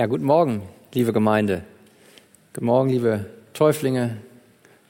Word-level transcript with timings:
Ja, 0.00 0.06
guten 0.06 0.24
Morgen, 0.24 0.62
liebe 0.94 1.12
Gemeinde. 1.12 1.62
Guten 2.54 2.64
Morgen, 2.64 2.88
liebe 2.88 3.26
Täuflinge. 3.52 4.16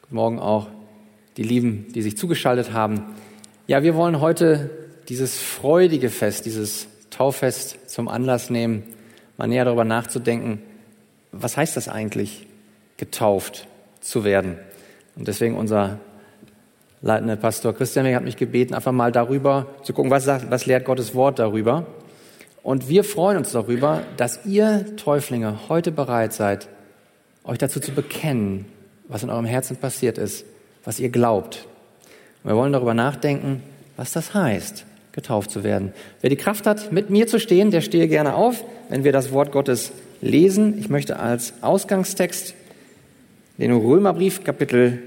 Guten 0.03 0.15
Morgen 0.15 0.39
auch 0.39 0.69
die 1.37 1.43
Lieben, 1.43 1.89
die 1.93 2.03
sich 2.03 2.17
zugeschaltet 2.17 2.73
haben. 2.73 3.03
Ja, 3.67 3.83
wir 3.83 3.97
wollen 3.97 4.21
heute 4.21 4.71
dieses 5.09 5.37
freudige 5.37 6.11
Fest, 6.11 6.47
dieses 6.47 6.87
Tauffest 7.11 7.91
zum 7.91 8.07
Anlass 8.07 8.51
nehmen, 8.51 8.85
mal 9.37 9.49
näher 9.49 9.65
darüber 9.65 9.83
nachzudenken, 9.83 10.63
was 11.33 11.57
heißt 11.57 11.77
das 11.77 11.89
eigentlich, 11.89 12.47
getauft 12.97 13.67
zu 14.01 14.23
werden? 14.23 14.59
Und 15.17 15.27
deswegen 15.27 15.57
unser 15.57 15.99
leitender 17.03 17.35
Pastor 17.35 17.75
Christian 17.75 18.15
hat 18.15 18.23
mich 18.23 18.37
gebeten, 18.37 18.75
einfach 18.75 18.93
mal 18.93 19.11
darüber 19.11 19.67
zu 19.83 19.93
gucken, 19.93 20.13
was, 20.13 20.23
sagt, 20.23 20.53
was 20.53 20.67
lehrt 20.67 20.85
Gottes 20.85 21.17
Wort 21.17 21.41
darüber. 21.41 21.85
Und 22.63 22.89
wir 22.89 23.05
freuen 23.05 23.39
uns 23.39 23.53
darüber, 23.53 24.03
dass 24.17 24.45
ihr 24.45 24.97
Täuflinge 24.97 25.69
heute 25.69 25.93
bereit 25.93 26.33
seid, 26.33 26.69
euch 27.45 27.59
dazu 27.59 27.81
zu 27.81 27.93
bekennen, 27.93 28.67
was 29.09 29.23
in 29.23 29.31
eurem 29.31 29.47
Herzen 29.47 29.77
passiert 29.77 30.19
ist, 30.19 30.45
was 30.85 31.01
ihr 31.01 31.09
glaubt. 31.09 31.67
Und 32.43 32.51
wir 32.51 32.57
wollen 32.57 32.73
darüber 32.73 32.95
nachdenken, 32.95 33.63
was 33.97 34.13
das 34.13 34.35
heißt, 34.35 34.85
getauft 35.13 35.51
zu 35.51 35.65
werden. 35.65 35.93
Wer 36.21 36.31
die 36.31 36.37
Kraft 36.37 36.67
hat, 36.67 36.93
mit 36.93 37.11
mir 37.11 37.27
zu 37.27 37.41
stehen, 37.41 37.71
der 37.71 37.81
stehe 37.81 38.09
gerne 38.09 38.35
auf, 38.35 38.63
wenn 38.89 39.05
wir 39.05 39.13
das 39.13 39.33
Wort 39.33 39.53
Gottes 39.53 39.93
lesen. 40.21 40.79
Ich 40.79 40.89
möchte 40.89 41.19
als 41.19 41.55
Ausgangstext 41.63 42.55
den 43.59 43.73
Römerbrief 43.73 44.45
Kapitel 44.45 45.03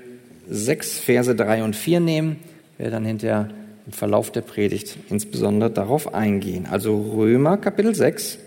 6, 0.49 0.99
Verse 0.99 1.35
3 1.35 1.63
und 1.63 1.75
4 1.75 1.99
nehmen. 1.99 2.39
Wer 2.77 2.91
dann 2.91 3.05
hinterher 3.05 3.49
im 3.85 3.91
Verlauf 3.91 4.31
der 4.31 4.41
Predigt 4.41 4.97
insbesondere 5.09 5.69
darauf 5.69 6.13
eingehen. 6.13 6.67
Also 6.69 7.13
Römer 7.15 7.57
Kapitel 7.57 7.93
6, 7.93 8.37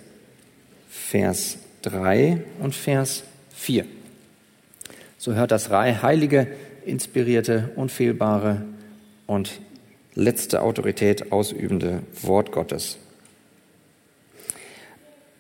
Vers 0.89 1.59
3 1.83 2.43
und 2.61 2.75
Vers 2.75 3.25
4. 3.55 3.85
So 5.19 5.35
hört 5.35 5.51
das 5.51 5.71
heilige, 5.71 6.47
inspirierte, 6.85 7.71
unfehlbare 7.77 8.63
und 9.27 9.60
letzte 10.15 10.63
Autorität 10.63 11.33
ausübende 11.33 12.03
Wort 12.23 12.53
Gottes. 12.53 12.99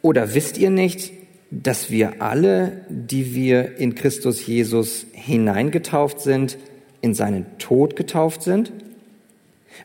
Oder 0.02 0.34
wisst 0.34 0.58
ihr 0.58 0.70
nicht, 0.70 1.12
dass 1.50 1.90
wir 1.90 2.20
alle, 2.20 2.84
die 2.88 3.34
wir 3.34 3.76
in 3.78 3.94
Christus 3.94 4.46
Jesus 4.46 5.06
hineingetauft 5.12 6.20
sind, 6.20 6.58
in 7.00 7.14
seinen 7.14 7.58
Tod 7.58 7.96
getauft 7.96 8.42
sind? 8.42 8.72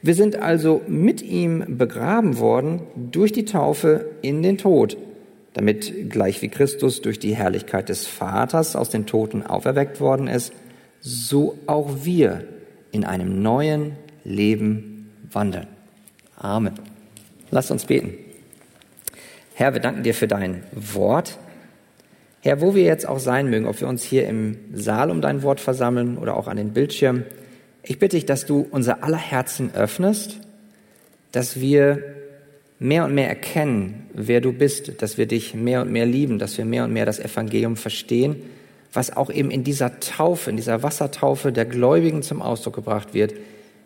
Wir 0.02 0.16
sind 0.16 0.38
also 0.38 0.82
mit 0.88 1.22
ihm 1.22 1.78
begraben 1.78 2.40
worden 2.40 2.82
durch 2.96 3.32
die 3.32 3.46
Taufe 3.46 4.06
in 4.22 4.42
den 4.42 4.58
Tod, 4.58 4.98
damit 5.54 6.10
gleich 6.10 6.42
wie 6.42 6.50
Christus 6.50 7.02
durch 7.02 7.20
die 7.20 7.36
Herrlichkeit 7.36 7.90
des 7.90 8.08
Vaters 8.08 8.76
aus 8.76 8.90
den 8.90 9.06
Toten 9.06 9.46
auferweckt 9.46 10.00
worden 10.00 10.28
ist, 10.28 10.54
so 11.02 11.58
auch 11.68 12.04
wir 12.04 12.46
in 12.92 13.06
einem 13.06 13.42
neuen 13.42 13.94
Leben 14.24 15.12
wandeln. 15.32 15.68
Amen. 16.38 16.74
Lass 17.52 17.72
uns 17.72 17.86
beten. 17.86 18.14
Herr, 19.54 19.74
wir 19.74 19.82
danken 19.82 20.04
dir 20.04 20.14
für 20.14 20.28
dein 20.28 20.64
Wort. 20.72 21.38
Herr, 22.42 22.62
wo 22.62 22.74
wir 22.74 22.84
jetzt 22.84 23.08
auch 23.08 23.20
sein 23.20 23.50
mögen, 23.50 23.68
ob 23.68 23.80
wir 23.80 23.88
uns 23.88 24.04
hier 24.04 24.28
im 24.28 24.58
Saal 24.74 25.12
um 25.12 25.22
dein 25.22 25.44
Wort 25.44 25.60
versammeln 25.60 26.18
oder 26.18 26.36
auch 26.36 26.48
an 26.48 26.58
den 26.58 26.74
Bildschirmen, 26.74 27.26
ich 27.84 28.00
bitte 28.00 28.18
dich, 28.18 28.26
dass 28.26 28.46
du 28.46 28.68
unser 28.70 29.04
aller 29.04 29.18
Herzen 29.18 29.74
öffnest, 29.74 30.38
dass 31.32 31.60
wir 31.60 32.04
mehr 32.80 33.06
und 33.06 33.14
mehr 33.14 33.30
erkennen, 33.30 34.08
wer 34.14 34.42
du 34.42 34.54
bist, 34.54 35.02
dass 35.02 35.18
wir 35.18 35.28
dich 35.28 35.54
mehr 35.54 35.82
und 35.82 35.92
mehr 35.92 36.06
lieben, 36.06 36.40
dass 36.40 36.58
wir 36.58 36.66
mehr 36.66 36.84
und 36.84 36.94
mehr 36.94 37.06
das 37.06 37.20
Evangelium 37.20 37.76
verstehen, 37.76 38.38
was 38.94 39.16
auch 39.16 39.30
eben 39.30 39.52
in 39.52 39.64
dieser 39.64 40.00
Taufe, 40.00 40.50
in 40.50 40.58
dieser 40.58 40.84
Wassertaufe 40.84 41.52
der 41.52 41.66
Gläubigen 41.66 42.24
zum 42.24 42.42
Ausdruck 42.42 42.76
gebracht 42.76 43.14
wird. 43.14 43.34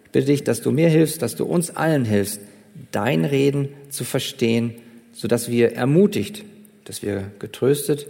Ich 0.06 0.12
bitte 0.12 0.28
dich, 0.28 0.44
dass 0.44 0.62
du 0.62 0.72
mir 0.72 0.90
hilfst, 0.90 1.22
dass 1.22 1.36
du 1.36 1.46
uns 1.46 1.76
allen 1.76 2.06
hilfst, 2.06 2.40
dein 2.92 3.26
Reden 3.26 3.70
zu 3.90 4.04
verstehen, 4.04 4.76
sodass 5.14 5.50
wir 5.50 5.74
ermutigt, 5.74 6.44
dass 6.86 7.02
wir 7.02 7.32
getröstet 7.40 8.08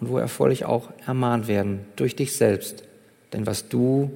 und 0.00 0.08
wo 0.08 0.18
erforderlich 0.18 0.64
auch 0.64 0.88
ermahnt 1.06 1.46
werden 1.46 1.80
durch 1.96 2.16
dich 2.16 2.34
selbst. 2.34 2.84
Denn 3.32 3.46
was 3.46 3.68
du 3.68 4.10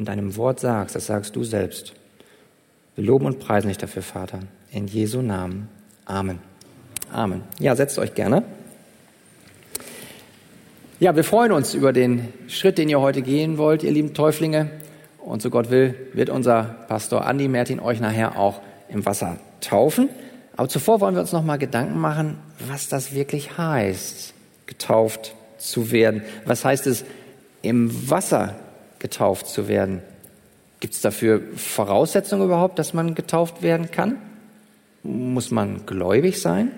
in 0.00 0.06
deinem 0.06 0.34
Wort 0.36 0.60
sagst, 0.60 0.96
das 0.96 1.06
sagst 1.06 1.36
du 1.36 1.44
selbst. 1.44 1.92
Wir 2.96 3.04
loben 3.04 3.26
und 3.26 3.38
preisen 3.38 3.68
dich 3.68 3.76
dafür, 3.76 4.00
Vater. 4.00 4.40
In 4.72 4.86
Jesu 4.86 5.20
Namen. 5.20 5.68
Amen. 6.06 6.38
Amen. 7.12 7.42
Ja, 7.58 7.76
setzt 7.76 7.98
euch 7.98 8.14
gerne. 8.14 8.42
Ja, 11.00 11.14
wir 11.14 11.22
freuen 11.22 11.52
uns 11.52 11.74
über 11.74 11.92
den 11.92 12.32
Schritt, 12.48 12.78
den 12.78 12.88
ihr 12.88 12.98
heute 12.98 13.20
gehen 13.20 13.58
wollt, 13.58 13.82
ihr 13.82 13.90
lieben 13.90 14.14
Täuflinge. 14.14 14.70
Und 15.18 15.42
so 15.42 15.50
Gott 15.50 15.70
will, 15.70 15.94
wird 16.14 16.30
unser 16.30 16.62
Pastor 16.88 17.26
Andi 17.26 17.48
Mertin 17.48 17.78
euch 17.78 18.00
nachher 18.00 18.38
auch 18.38 18.62
im 18.88 19.04
Wasser 19.04 19.36
taufen. 19.60 20.08
Aber 20.56 20.70
zuvor 20.70 21.02
wollen 21.02 21.14
wir 21.14 21.20
uns 21.20 21.32
noch 21.32 21.44
mal 21.44 21.58
Gedanken 21.58 22.00
machen, 22.00 22.38
was 22.70 22.88
das 22.88 23.12
wirklich 23.12 23.58
heißt, 23.58 24.32
getauft 24.64 25.34
zu 25.58 25.92
werden. 25.92 26.22
Was 26.46 26.64
heißt 26.64 26.86
es, 26.86 27.04
im 27.60 28.10
Wasser 28.10 28.56
getauft 29.00 29.48
zu 29.48 29.66
werden. 29.66 30.02
Gibt 30.78 30.94
es 30.94 31.00
dafür 31.00 31.42
Voraussetzungen 31.56 32.44
überhaupt, 32.44 32.78
dass 32.78 32.94
man 32.94 33.14
getauft 33.14 33.62
werden 33.62 33.90
kann? 33.90 34.18
Muss 35.02 35.50
man 35.50 35.84
gläubig 35.84 36.40
sein? 36.40 36.70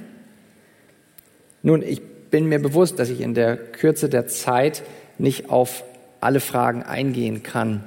Nun, 1.63 1.83
ich 1.83 2.01
bin 2.31 2.47
mir 2.47 2.61
bewusst, 2.61 2.99
dass 2.99 3.11
ich 3.11 3.21
in 3.21 3.35
der 3.35 3.57
Kürze 3.57 4.09
der 4.09 4.27
Zeit 4.27 4.83
nicht 5.19 5.51
auf 5.51 5.85
alle 6.21 6.41
Fragen 6.41 6.83
eingehen 6.83 7.43
kann, 7.43 7.85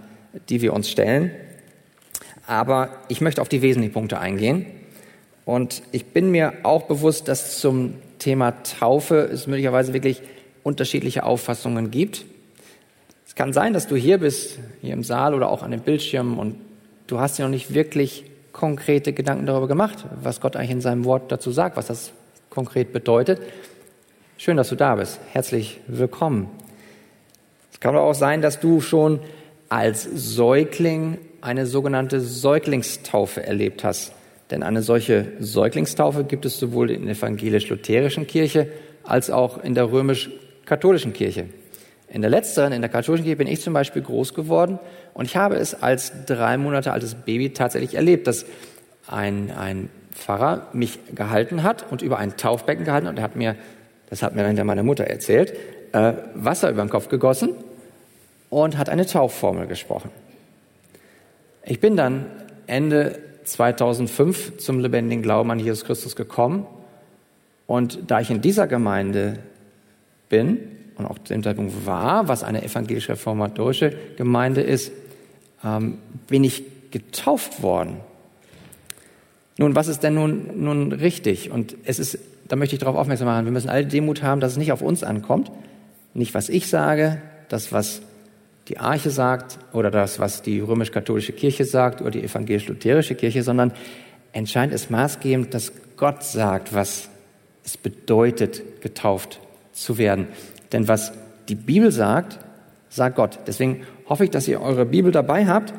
die 0.49 0.61
wir 0.61 0.73
uns 0.73 0.89
stellen. 0.89 1.31
Aber 2.47 2.89
ich 3.07 3.21
möchte 3.21 3.41
auf 3.41 3.49
die 3.49 3.61
wesentlichen 3.61 3.93
Punkte 3.93 4.19
eingehen. 4.19 4.65
Und 5.45 5.81
ich 5.91 6.05
bin 6.05 6.31
mir 6.31 6.53
auch 6.63 6.83
bewusst, 6.83 7.27
dass 7.27 7.59
zum 7.59 7.95
Thema 8.19 8.63
Taufe 8.63 9.17
es 9.17 9.47
möglicherweise 9.47 9.93
wirklich 9.93 10.21
unterschiedliche 10.63 11.23
Auffassungen 11.23 11.91
gibt. 11.91 12.25
Es 13.35 13.37
kann 13.37 13.51
sein, 13.51 13.73
dass 13.73 13.85
du 13.85 13.97
hier 13.97 14.19
bist, 14.19 14.59
hier 14.79 14.93
im 14.93 15.03
Saal 15.03 15.33
oder 15.33 15.49
auch 15.49 15.61
an 15.61 15.71
den 15.71 15.81
Bildschirmen 15.81 16.39
und 16.39 16.55
du 17.05 17.19
hast 17.19 17.37
dir 17.37 17.43
noch 17.43 17.49
nicht 17.49 17.73
wirklich 17.73 18.23
konkrete 18.53 19.11
Gedanken 19.11 19.45
darüber 19.45 19.67
gemacht, 19.67 20.05
was 20.23 20.39
Gott 20.39 20.55
eigentlich 20.55 20.71
in 20.71 20.79
seinem 20.79 21.03
Wort 21.03 21.33
dazu 21.33 21.51
sagt, 21.51 21.75
was 21.75 21.87
das 21.87 22.13
konkret 22.49 22.93
bedeutet. 22.93 23.41
Schön, 24.37 24.55
dass 24.55 24.69
du 24.69 24.77
da 24.77 24.95
bist. 24.95 25.19
Herzlich 25.33 25.81
willkommen. 25.87 26.47
Es 27.73 27.81
kann 27.81 27.97
auch 27.97 28.13
sein, 28.13 28.41
dass 28.41 28.61
du 28.61 28.79
schon 28.79 29.19
als 29.67 30.03
Säugling 30.03 31.17
eine 31.41 31.65
sogenannte 31.65 32.21
Säuglingstaufe 32.21 33.45
erlebt 33.45 33.83
hast. 33.83 34.13
Denn 34.49 34.63
eine 34.63 34.81
solche 34.81 35.33
Säuglingstaufe 35.41 36.23
gibt 36.23 36.45
es 36.45 36.57
sowohl 36.57 36.89
in 36.89 37.05
der 37.05 37.15
evangelisch-lutherischen 37.17 38.27
Kirche 38.27 38.69
als 39.03 39.29
auch 39.29 39.61
in 39.61 39.75
der 39.75 39.91
römisch-katholischen 39.91 41.11
Kirche. 41.11 41.47
In 42.07 42.21
der 42.21 42.29
letzteren, 42.29 42.71
in 42.71 42.81
der 42.81 42.89
katholischen 42.89 43.25
Kirche, 43.25 43.37
bin 43.37 43.47
ich 43.47 43.61
zum 43.61 43.73
Beispiel 43.73 44.01
groß 44.01 44.33
geworden 44.33 44.79
und 45.13 45.25
ich 45.25 45.35
habe 45.35 45.55
es 45.55 45.81
als 45.81 46.11
drei 46.25 46.57
Monate 46.57 46.91
altes 46.91 47.15
Baby 47.15 47.51
tatsächlich 47.53 47.95
erlebt, 47.95 48.27
dass 48.27 48.45
ein, 49.07 49.51
ein 49.51 49.89
Pfarrer 50.11 50.67
mich 50.73 50.99
gehalten 51.13 51.63
hat 51.63 51.91
und 51.91 52.01
über 52.01 52.17
ein 52.17 52.37
Taufbecken 52.37 52.85
gehalten 52.85 53.07
und 53.07 53.17
er 53.17 53.23
hat 53.23 53.35
mir, 53.35 53.55
das 54.09 54.23
hat 54.23 54.35
mir 54.35 54.43
dann 54.43 54.67
meine 54.67 54.83
Mutter 54.83 55.05
erzählt, 55.05 55.53
äh, 55.91 56.13
Wasser 56.33 56.69
über 56.69 56.83
den 56.83 56.89
Kopf 56.89 57.09
gegossen 57.09 57.49
und 58.49 58.77
hat 58.77 58.89
eine 58.89 59.05
Taufformel 59.05 59.67
gesprochen. 59.67 60.09
Ich 61.63 61.79
bin 61.79 61.97
dann 61.97 62.27
Ende 62.67 63.19
2005 63.43 64.57
zum 64.57 64.79
lebendigen 64.79 65.23
Glauben 65.23 65.51
an 65.51 65.59
Jesus 65.59 65.85
Christus 65.85 66.15
gekommen 66.15 66.65
und 67.67 68.11
da 68.11 68.19
ich 68.19 68.29
in 68.29 68.41
dieser 68.41 68.67
Gemeinde 68.67 69.39
bin, 70.29 70.59
und 70.97 71.05
auch 71.05 71.19
zu 71.19 71.33
dem 71.33 71.43
Zeitpunkt 71.43 71.85
war, 71.85 72.27
was 72.27 72.43
eine 72.43 72.63
evangelisch-reformatorische 72.63 73.93
Gemeinde 74.17 74.61
ist, 74.61 74.91
ähm, 75.63 75.97
bin 76.27 76.43
ich 76.43 76.63
getauft 76.91 77.61
worden. 77.61 77.97
Nun, 79.57 79.75
was 79.75 79.87
ist 79.87 80.01
denn 80.01 80.13
nun, 80.13 80.63
nun 80.63 80.91
richtig? 80.91 81.51
Und 81.51 81.75
es 81.85 81.99
ist, 81.99 82.19
da 82.47 82.55
möchte 82.55 82.75
ich 82.75 82.79
darauf 82.79 82.95
aufmerksam 82.95 83.27
machen, 83.27 83.45
wir 83.45 83.51
müssen 83.51 83.69
alle 83.69 83.85
Demut 83.85 84.21
haben, 84.21 84.41
dass 84.41 84.53
es 84.53 84.57
nicht 84.57 84.71
auf 84.71 84.81
uns 84.81 85.03
ankommt. 85.03 85.51
Nicht, 86.13 86.33
was 86.33 86.49
ich 86.49 86.67
sage, 86.67 87.21
das, 87.49 87.71
was 87.71 88.01
die 88.67 88.79
Arche 88.79 89.09
sagt 89.09 89.59
oder 89.73 89.91
das, 89.91 90.19
was 90.19 90.41
die 90.41 90.59
römisch-katholische 90.59 91.33
Kirche 91.33 91.65
sagt 91.65 92.01
oder 92.01 92.11
die 92.11 92.23
evangelisch-lutherische 92.23 93.15
Kirche, 93.15 93.43
sondern 93.43 93.71
entscheidend 94.31 94.73
ist 94.73 94.89
maßgebend, 94.89 95.53
dass 95.53 95.71
Gott 95.97 96.23
sagt, 96.23 96.73
was 96.73 97.09
es 97.63 97.77
bedeutet, 97.77 98.81
getauft 98.81 99.39
zu 99.71 99.97
werden. 99.97 100.27
Denn 100.75 100.89
was 100.89 101.13
die 101.47 101.55
Bibel 101.55 101.89
sagt, 101.89 102.37
sagt 102.89 103.15
Gott. 103.15 103.39
Deswegen 103.47 103.83
hoffe 104.09 104.25
ich, 104.25 104.29
dass 104.29 104.45
ihr 104.45 104.61
eure 104.61 104.85
Bibel 104.85 105.09
dabei 105.13 105.45
habt 105.47 105.73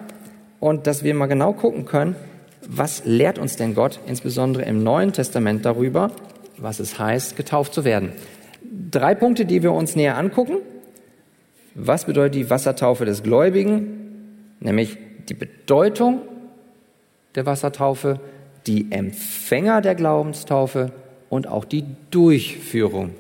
und 0.59 0.87
dass 0.87 1.05
wir 1.05 1.13
mal 1.13 1.27
genau 1.27 1.53
gucken 1.53 1.85
können, 1.85 2.17
was 2.67 3.05
lehrt 3.05 3.39
uns 3.39 3.57
denn 3.57 3.75
Gott, 3.75 4.01
insbesondere 4.07 4.65
im 4.65 4.83
Neuen 4.83 5.13
Testament 5.13 5.67
darüber, 5.67 6.13
was 6.57 6.81
es 6.81 6.99
heißt, 6.99 7.37
getauft 7.37 7.75
zu 7.75 7.85
werden. 7.85 8.13
drei 8.91 9.15
Punkte, 9.15 9.45
die 9.45 9.63
wir 9.63 9.73
uns 9.73 9.97
näher 9.97 10.17
angucken. 10.17 10.61
Was 11.75 12.07
bedeutet 12.07 12.37
die 12.37 12.49
Wassertaufe 12.49 13.05
des 13.05 13.23
Gläubigen? 13.23 14.55
Nämlich 14.61 14.97
die 15.29 15.35
Bedeutung 15.35 16.23
der 17.35 17.45
Wassertaufe, 17.45 18.19
die 18.67 18.91
Empfänger 18.93 19.83
der 19.83 19.95
Glaubenstaufe 19.95 20.91
und 21.29 21.49
auch 21.49 21.67
die 21.67 21.85
Durchführung 22.11 23.11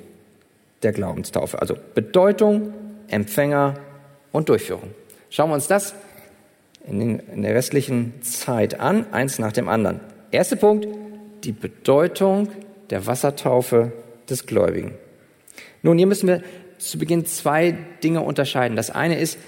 der 0.86 0.92
Glaubenstaufe. 0.92 1.60
Also 1.60 1.76
Bedeutung, 1.96 2.72
Empfänger 3.08 3.74
und 4.30 4.48
Durchführung. 4.48 4.90
Schauen 5.30 5.50
wir 5.50 5.54
uns 5.54 5.66
das 5.66 5.96
in, 6.86 7.00
den, 7.00 7.18
in 7.18 7.42
der 7.42 7.56
restlichen 7.56 8.22
Zeit 8.22 8.78
an, 8.78 9.04
eins 9.12 9.40
nach 9.40 9.50
dem 9.50 9.68
anderen. 9.68 10.00
Erster 10.30 10.54
Punkt, 10.54 10.86
die 11.42 11.50
Bedeutung 11.50 12.48
der 12.90 13.04
Wassertaufe 13.04 13.90
des 14.30 14.46
Gläubigen. 14.46 14.94
Nun, 15.82 15.98
hier 15.98 16.06
müssen 16.06 16.28
wir 16.28 16.42
zu 16.78 16.98
Beginn 16.98 17.26
zwei 17.26 17.76
Dinge 18.04 18.20
unterscheiden. 18.20 18.76
Das 18.76 18.90
eine 18.90 19.18
ist, 19.18 19.38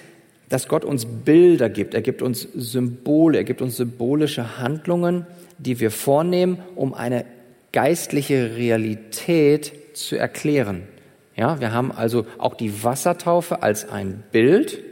dass 0.48 0.66
Gott 0.66 0.84
uns 0.84 1.06
Bilder 1.06 1.68
gibt. 1.68 1.94
Er 1.94 2.02
gibt 2.02 2.20
uns 2.20 2.48
Symbole, 2.52 3.38
er 3.38 3.44
gibt 3.44 3.62
uns 3.62 3.76
symbolische 3.76 4.58
Handlungen, 4.58 5.24
die 5.58 5.78
wir 5.78 5.92
vornehmen, 5.92 6.58
um 6.74 6.94
eine 6.94 7.26
geistliche 7.70 8.56
Realität 8.56 9.72
zu 9.96 10.16
erklären. 10.16 10.88
Ja, 11.38 11.60
wir 11.60 11.72
haben 11.72 11.92
also 11.92 12.26
auch 12.38 12.54
die 12.54 12.82
Wassertaufe 12.82 13.62
als 13.62 13.88
ein 13.88 14.24
Bild. 14.32 14.82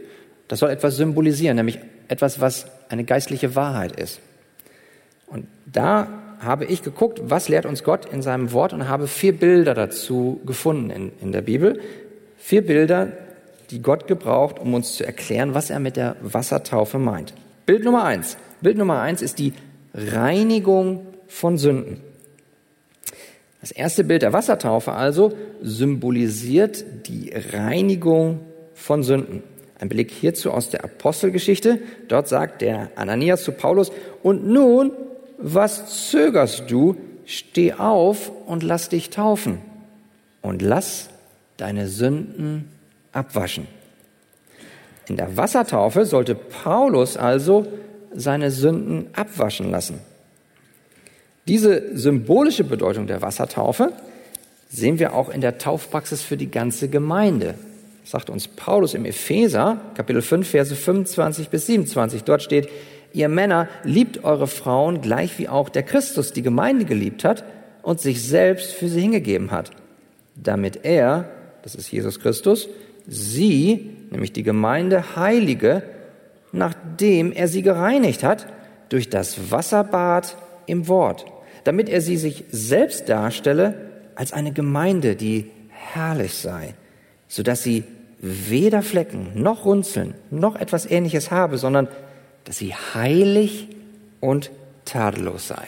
Das 0.47 0.59
soll 0.59 0.69
etwas 0.69 0.95
symbolisieren, 0.95 1.57
nämlich 1.57 1.77
etwas, 2.07 2.39
was 2.39 2.67
eine 2.87 3.03
geistliche 3.03 3.55
Wahrheit 3.55 3.99
ist. 3.99 4.21
Und 5.27 5.45
da 5.65 6.07
habe 6.39 6.63
ich 6.63 6.83
geguckt, 6.83 7.19
was 7.25 7.49
lehrt 7.49 7.65
uns 7.65 7.83
Gott 7.83 8.05
in 8.05 8.21
seinem 8.21 8.53
Wort 8.53 8.71
und 8.71 8.87
habe 8.87 9.07
vier 9.07 9.37
Bilder 9.37 9.73
dazu 9.73 10.39
gefunden 10.45 10.89
in, 10.89 11.11
in 11.19 11.31
der 11.33 11.41
Bibel. 11.41 11.81
Vier 12.37 12.65
Bilder, 12.65 13.11
die 13.69 13.81
Gott 13.81 14.07
gebraucht, 14.07 14.57
um 14.57 14.73
uns 14.73 14.95
zu 14.95 15.05
erklären, 15.05 15.53
was 15.53 15.69
er 15.69 15.81
mit 15.81 15.97
der 15.97 16.15
Wassertaufe 16.21 16.97
meint. 16.97 17.33
Bild 17.65 17.83
Nummer 17.83 18.05
eins. 18.05 18.37
Bild 18.61 18.77
Nummer 18.77 19.01
eins 19.01 19.21
ist 19.21 19.37
die 19.39 19.53
Reinigung 19.93 21.07
von 21.27 21.57
Sünden. 21.57 22.06
Das 23.61 23.71
erste 23.71 24.03
Bild 24.03 24.21
der 24.21 24.33
Wassertaufe 24.33 24.93
also 24.93 25.33
symbolisiert 25.61 26.85
die 27.07 27.33
Reinigung 27.33 28.39
von 28.73 29.03
Sünden. 29.03 29.43
Ein 29.79 29.89
Blick 29.89 30.11
hierzu 30.11 30.51
aus 30.51 30.69
der 30.69 30.83
Apostelgeschichte. 30.83 31.79
Dort 32.07 32.27
sagt 32.27 32.61
der 32.61 32.91
Ananias 32.95 33.43
zu 33.43 33.51
Paulus, 33.51 33.91
und 34.23 34.47
nun, 34.47 34.91
was 35.37 36.09
zögerst 36.09 36.69
du? 36.69 36.95
Steh 37.25 37.73
auf 37.73 38.31
und 38.45 38.63
lass 38.63 38.87
dich 38.87 39.09
taufen 39.09 39.57
und 40.41 40.61
lass 40.61 41.09
deine 41.57 41.87
Sünden 41.87 42.69
abwaschen. 43.11 43.67
In 45.09 45.17
der 45.17 45.35
Wassertaufe 45.35 46.05
sollte 46.05 46.35
Paulus 46.35 47.17
also 47.17 47.67
seine 48.13 48.51
Sünden 48.51 49.07
abwaschen 49.13 49.71
lassen. 49.71 49.99
Diese 51.47 51.97
symbolische 51.97 52.65
Bedeutung 52.65 53.07
der 53.07 53.21
Wassertaufe 53.21 53.93
sehen 54.69 54.99
wir 54.99 55.13
auch 55.13 55.29
in 55.29 55.39
der 55.39 55.57
Taufpraxis 55.57 56.21
für 56.21 56.35
die 56.35 56.51
ganze 56.51 56.89
Gemeinde. 56.89 57.55
Das 58.01 58.11
sagt 58.11 58.29
uns 58.29 58.49
Paulus 58.49 58.93
im 58.93 59.05
Epheser, 59.05 59.79
Kapitel 59.95 60.21
5, 60.21 60.47
Verse 60.47 60.75
25 60.75 61.49
bis 61.49 61.65
27. 61.67 62.23
Dort 62.23 62.43
steht, 62.43 62.67
ihr 63.13 63.29
Männer 63.29 63.69
liebt 63.83 64.25
eure 64.25 64.47
Frauen 64.47 64.99
gleich 64.99 65.39
wie 65.39 65.47
auch 65.47 65.69
der 65.69 65.83
Christus 65.83 66.33
die 66.33 66.41
Gemeinde 66.41 66.83
geliebt 66.83 67.23
hat 67.23 67.45
und 67.81 68.01
sich 68.01 68.21
selbst 68.23 68.73
für 68.73 68.89
sie 68.89 69.01
hingegeben 69.01 69.51
hat, 69.51 69.71
damit 70.35 70.83
er, 70.83 71.29
das 71.63 71.75
ist 71.75 71.89
Jesus 71.89 72.19
Christus, 72.19 72.67
sie, 73.07 73.91
nämlich 74.11 74.33
die 74.33 74.43
Gemeinde, 74.43 75.15
heilige, 75.15 75.83
nachdem 76.51 77.31
er 77.31 77.47
sie 77.47 77.61
gereinigt 77.61 78.23
hat, 78.23 78.47
durch 78.89 79.09
das 79.09 79.49
Wasserbad 79.49 80.35
im 80.65 80.89
Wort, 80.89 81.25
damit 81.67 81.89
er 81.89 81.99
sie 81.99 82.15
sich 82.15 82.45
selbst 82.49 83.09
darstelle 83.09 83.73
als 84.15 84.31
eine 84.31 84.53
Gemeinde, 84.53 85.17
die 85.17 85.51
herrlich 85.69 86.33
sei, 86.35 86.75
so 87.27 87.43
dass 87.43 87.61
sie 87.61 87.83
weder 88.19 88.81
Flecken 88.81 89.31
noch 89.35 89.65
Runzeln 89.65 90.13
noch 90.31 90.55
etwas 90.55 90.89
ähnliches 90.89 91.29
habe, 91.29 91.57
sondern 91.57 91.89
dass 92.45 92.57
sie 92.57 92.73
heilig 92.73 93.67
und 94.21 94.49
tadellos 94.85 95.49
sei. 95.49 95.67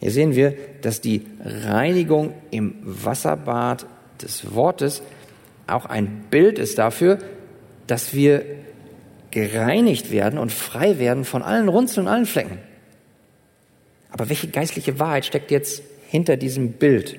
Hier 0.00 0.10
sehen 0.10 0.34
wir, 0.34 0.54
dass 0.82 1.00
die 1.00 1.24
Reinigung 1.44 2.34
im 2.50 2.74
Wasserbad 2.82 3.86
des 4.20 4.56
Wortes 4.56 5.02
auch 5.68 5.86
ein 5.86 6.24
Bild 6.30 6.58
ist 6.58 6.78
dafür, 6.78 7.20
dass 7.86 8.12
wir 8.12 8.44
gereinigt 9.30 10.10
werden 10.10 10.36
und 10.36 10.50
frei 10.50 10.98
werden 10.98 11.24
von 11.24 11.42
allen 11.42 11.68
Runzeln 11.68 12.06
und 12.06 12.12
allen 12.12 12.26
Flecken. 12.26 12.58
Aber 14.14 14.28
welche 14.28 14.46
geistliche 14.46 15.00
Wahrheit 15.00 15.26
steckt 15.26 15.50
jetzt 15.50 15.82
hinter 16.06 16.36
diesem 16.36 16.74
Bild? 16.74 17.18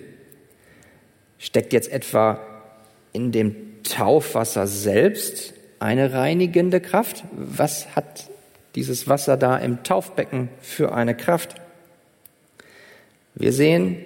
Steckt 1.38 1.74
jetzt 1.74 1.92
etwa 1.92 2.40
in 3.12 3.34
dem 3.34 3.84
Taufwasser 3.84 4.66
selbst 4.66 5.54
eine 5.80 6.14
reinigende 6.14 6.80
Kraft? 6.80 7.26
Was 7.34 7.98
hat 7.98 8.30
dieses 8.76 9.10
Wasser 9.10 9.36
da 9.36 9.58
im 9.58 9.84
Taufbecken 9.84 10.48
für 10.62 10.96
eine 10.96 11.18
Kraft? 11.18 11.56
Wir 13.34 13.52
sehen, 13.52 13.98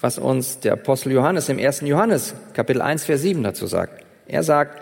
was 0.00 0.16
uns 0.16 0.60
der 0.60 0.74
Apostel 0.74 1.10
Johannes 1.10 1.48
im 1.48 1.58
1. 1.58 1.80
Johannes 1.80 2.32
Kapitel 2.52 2.80
1, 2.80 3.06
Vers 3.06 3.22
7 3.22 3.42
dazu 3.42 3.66
sagt. 3.66 4.04
Er 4.28 4.44
sagt, 4.44 4.80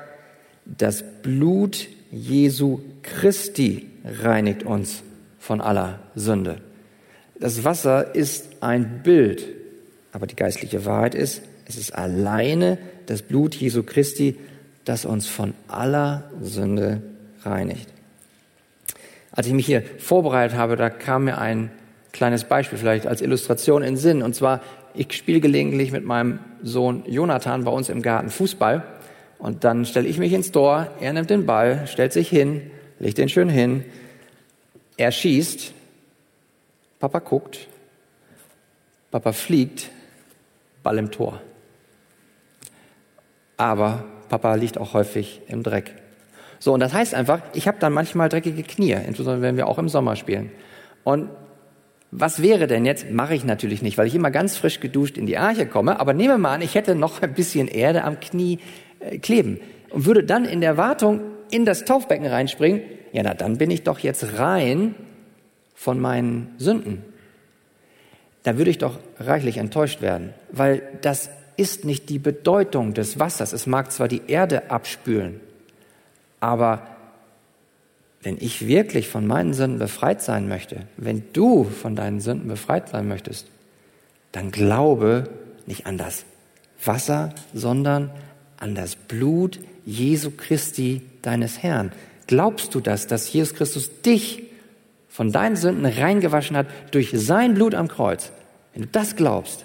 das 0.67 1.03
Blut 1.23 1.89
Jesu 2.11 2.81
Christi 3.03 3.89
reinigt 4.05 4.65
uns 4.65 5.03
von 5.39 5.63
aller 5.63 6.01
Sünde. 6.15 6.61
Das 7.45 7.63
Wasser 7.63 8.15
ist 8.15 8.49
ein 8.63 9.03
Bild, 9.03 9.45
aber 10.13 10.27
die 10.27 10.35
geistliche 10.35 10.87
Wahrheit 10.87 11.15
ist, 11.15 11.43
es 11.67 11.77
ist 11.77 11.95
alleine 11.95 12.79
das 13.05 13.21
Blut 13.21 13.55
Jesu 13.55 13.83
Christi, 13.83 14.37
das 14.87 15.05
uns 15.05 15.27
von 15.27 15.53
aller 15.69 16.31
Sünde 16.41 17.03
reinigt. 17.43 17.87
Als 19.31 19.47
ich 19.47 19.53
mich 19.53 19.67
hier 19.67 19.83
vorbereitet 19.99 20.57
habe, 20.57 20.77
da 20.77 20.89
kam 20.89 21.25
mir 21.25 21.37
ein 21.37 21.71
kleines 22.13 22.45
Beispiel 22.45 22.79
vielleicht 22.79 23.07
als 23.07 23.21
Illustration 23.21 23.83
in 23.83 23.99
Sinn. 23.99 24.23
Und 24.23 24.35
zwar, 24.35 24.63
ich 24.95 25.13
spiele 25.13 25.41
gelegentlich 25.41 25.93
mit 25.93 26.07
meinem 26.07 26.39
Sohn 26.63 27.03
Jonathan 27.07 27.65
bei 27.65 27.71
uns 27.71 27.91
im 27.91 28.01
Garten 28.01 28.31
Fußball. 28.31 28.85
Und 29.39 29.65
dann 29.65 29.85
stelle 29.85 30.09
ich 30.09 30.17
mich 30.17 30.33
ins 30.33 30.51
Tor, 30.51 30.89
er 30.99 31.13
nimmt 31.13 31.29
den 31.29 31.45
Ball, 31.45 31.87
stellt 31.89 32.15
sich 32.15 32.31
hin, 32.31 32.63
legt 32.99 33.19
den 33.19 33.29
schön 33.29 33.51
hin, 33.51 33.85
er 34.97 35.13
schießt, 35.13 35.75
Papa 37.05 37.19
guckt, 37.19 37.69
Papa 39.11 39.33
fliegt, 39.33 39.91
Ball 40.83 40.97
im 40.97 41.11
Tor. 41.11 41.39
Aber 43.59 44.05
Papa 44.31 44.55
liegt 44.55 44.79
auch 44.79 44.95
häufig 44.95 45.43
im 45.47 45.63
Dreck. 45.63 45.97
So, 46.59 46.73
und 46.73 46.81
das 46.81 46.95
heißt 46.95 47.15
einfach, 47.15 47.43
ich 47.53 47.69
habe 47.69 47.77
dann 47.79 47.93
manchmal 47.93 48.31
dreckige 48.31 48.63
Knie, 48.63 48.93
insbesondere 48.93 49.43
wenn 49.43 49.59
wir 49.59 49.69
auch 49.69 49.77
im 49.77 49.91
Sommer 49.91 50.17
spielen. 50.17 50.51
Und 51.05 51.29
was 52.11 52.41
wäre 52.41 52.67
denn 52.67 52.87
jetzt? 52.87 53.11
Mache 53.11 53.35
ich 53.35 53.45
natürlich 53.45 53.83
nicht, 53.83 53.99
weil 53.99 54.07
ich 54.07 54.15
immer 54.15 54.31
ganz 54.31 54.57
frisch 54.57 54.81
geduscht 54.81 55.19
in 55.19 55.27
die 55.27 55.37
Arche 55.37 55.67
komme. 55.67 56.01
Aber 56.01 56.15
nehme 56.15 56.39
mal 56.39 56.55
an, 56.55 56.63
ich 56.63 56.75
hätte 56.75 56.95
noch 56.95 57.21
ein 57.21 57.35
bisschen 57.35 57.69
Erde 57.69 58.05
am 58.05 58.19
Knie 58.19 58.61
äh, 59.01 59.19
kleben 59.19 59.61
und 59.91 60.07
würde 60.07 60.25
dann 60.25 60.47
in 60.47 60.63
der 60.63 60.79
Wartung 60.79 61.21
in 61.51 61.67
das 61.67 61.85
Taufbecken 61.85 62.27
reinspringen. 62.27 62.81
Ja, 63.13 63.25
na, 63.25 63.35
dann 63.35 63.59
bin 63.59 63.71
ich 63.71 63.83
doch 63.83 63.99
jetzt 63.99 64.39
rein 64.39 64.95
von 65.75 66.01
meinen 66.01 66.55
Sünden. 66.59 67.05
Da 68.43 68.59
würde 68.59 68.71
ich 68.71 68.79
doch 68.79 68.99
reichlich 69.19 69.57
enttäuscht 69.57 70.01
werden, 70.01 70.35
weil 70.51 70.83
das 71.03 71.31
ist 71.57 71.85
nicht 71.85 72.09
die 72.09 72.19
Bedeutung 72.19 72.95
des 72.95 73.19
Wassers. 73.19 73.53
Es 73.53 73.67
mag 73.67 73.93
zwar 73.93 74.09
die 74.09 74.23
Erde 74.27 74.71
abspülen, 74.71 75.41
aber 76.41 76.87
wenn 78.23 78.37
ich 78.39 78.67
wirklich 78.67 79.09
von 79.09 79.27
meinen 79.27 79.55
Sünden 79.55 79.79
befreit 79.79 80.23
sein 80.23 80.49
möchte, 80.49 80.81
wenn 80.97 81.25
du 81.33 81.65
von 81.65 81.95
deinen 81.95 82.21
Sünden 82.21 82.49
befreit 82.49 82.89
sein 82.89 83.07
möchtest, 83.07 83.47
dann 84.33 84.51
glaube 84.51 85.29
nicht 85.67 85.87
an 85.87 85.99
das 85.99 86.25
Wasser, 86.85 87.35
sondern 87.53 88.11
an 88.57 88.75
das 88.75 88.97
Blut 88.97 89.61
Jesu 89.85 90.31
Christi, 90.31 91.03
deines 91.23 91.63
Herrn. 91.63 91.93
Glaubst 92.27 92.75
du 92.75 92.81
das, 92.81 93.07
dass 93.07 93.31
Jesus 93.33 93.55
Christus 93.55 94.01
dich 94.03 94.45
von 95.15 95.31
deinen 95.31 95.55
Sünden 95.55 95.87
reingewaschen 95.87 96.57
hat 96.57 96.67
durch 96.91 97.13
sein 97.15 97.55
Blut 97.55 97.77
am 97.77 97.87
Kreuz? 97.87 98.33
Wenn 98.73 98.83
du 98.83 98.89
das 98.91 99.15
glaubst, 99.15 99.65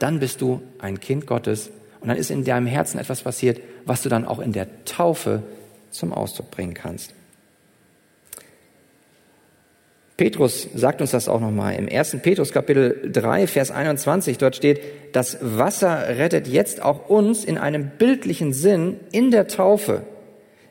dann 0.00 0.18
bist 0.18 0.40
du 0.40 0.62
ein 0.80 0.98
Kind 0.98 1.28
Gottes 1.28 1.70
und 2.00 2.08
dann 2.08 2.16
ist 2.16 2.28
in 2.28 2.42
deinem 2.42 2.66
Herzen 2.66 2.98
etwas 2.98 3.22
passiert, 3.22 3.60
was 3.84 4.02
du 4.02 4.08
dann 4.08 4.24
auch 4.24 4.40
in 4.40 4.52
der 4.52 4.84
Taufe 4.86 5.44
zum 5.90 6.12
Ausdruck 6.12 6.50
bringen 6.50 6.74
kannst. 6.74 7.14
Petrus 10.16 10.66
sagt 10.74 11.00
uns 11.00 11.12
das 11.12 11.28
auch 11.28 11.40
nochmal. 11.40 11.76
Im 11.76 11.88
1. 11.88 12.16
Petrus 12.20 12.50
Kapitel 12.50 13.12
3, 13.12 13.46
Vers 13.46 13.70
21, 13.70 14.38
dort 14.38 14.56
steht, 14.56 14.80
das 15.12 15.38
Wasser 15.40 16.18
rettet 16.18 16.48
jetzt 16.48 16.82
auch 16.82 17.08
uns 17.08 17.44
in 17.44 17.58
einem 17.58 17.92
bildlichen 17.96 18.52
Sinn 18.52 18.98
in 19.12 19.30
der 19.30 19.46
Taufe, 19.46 20.02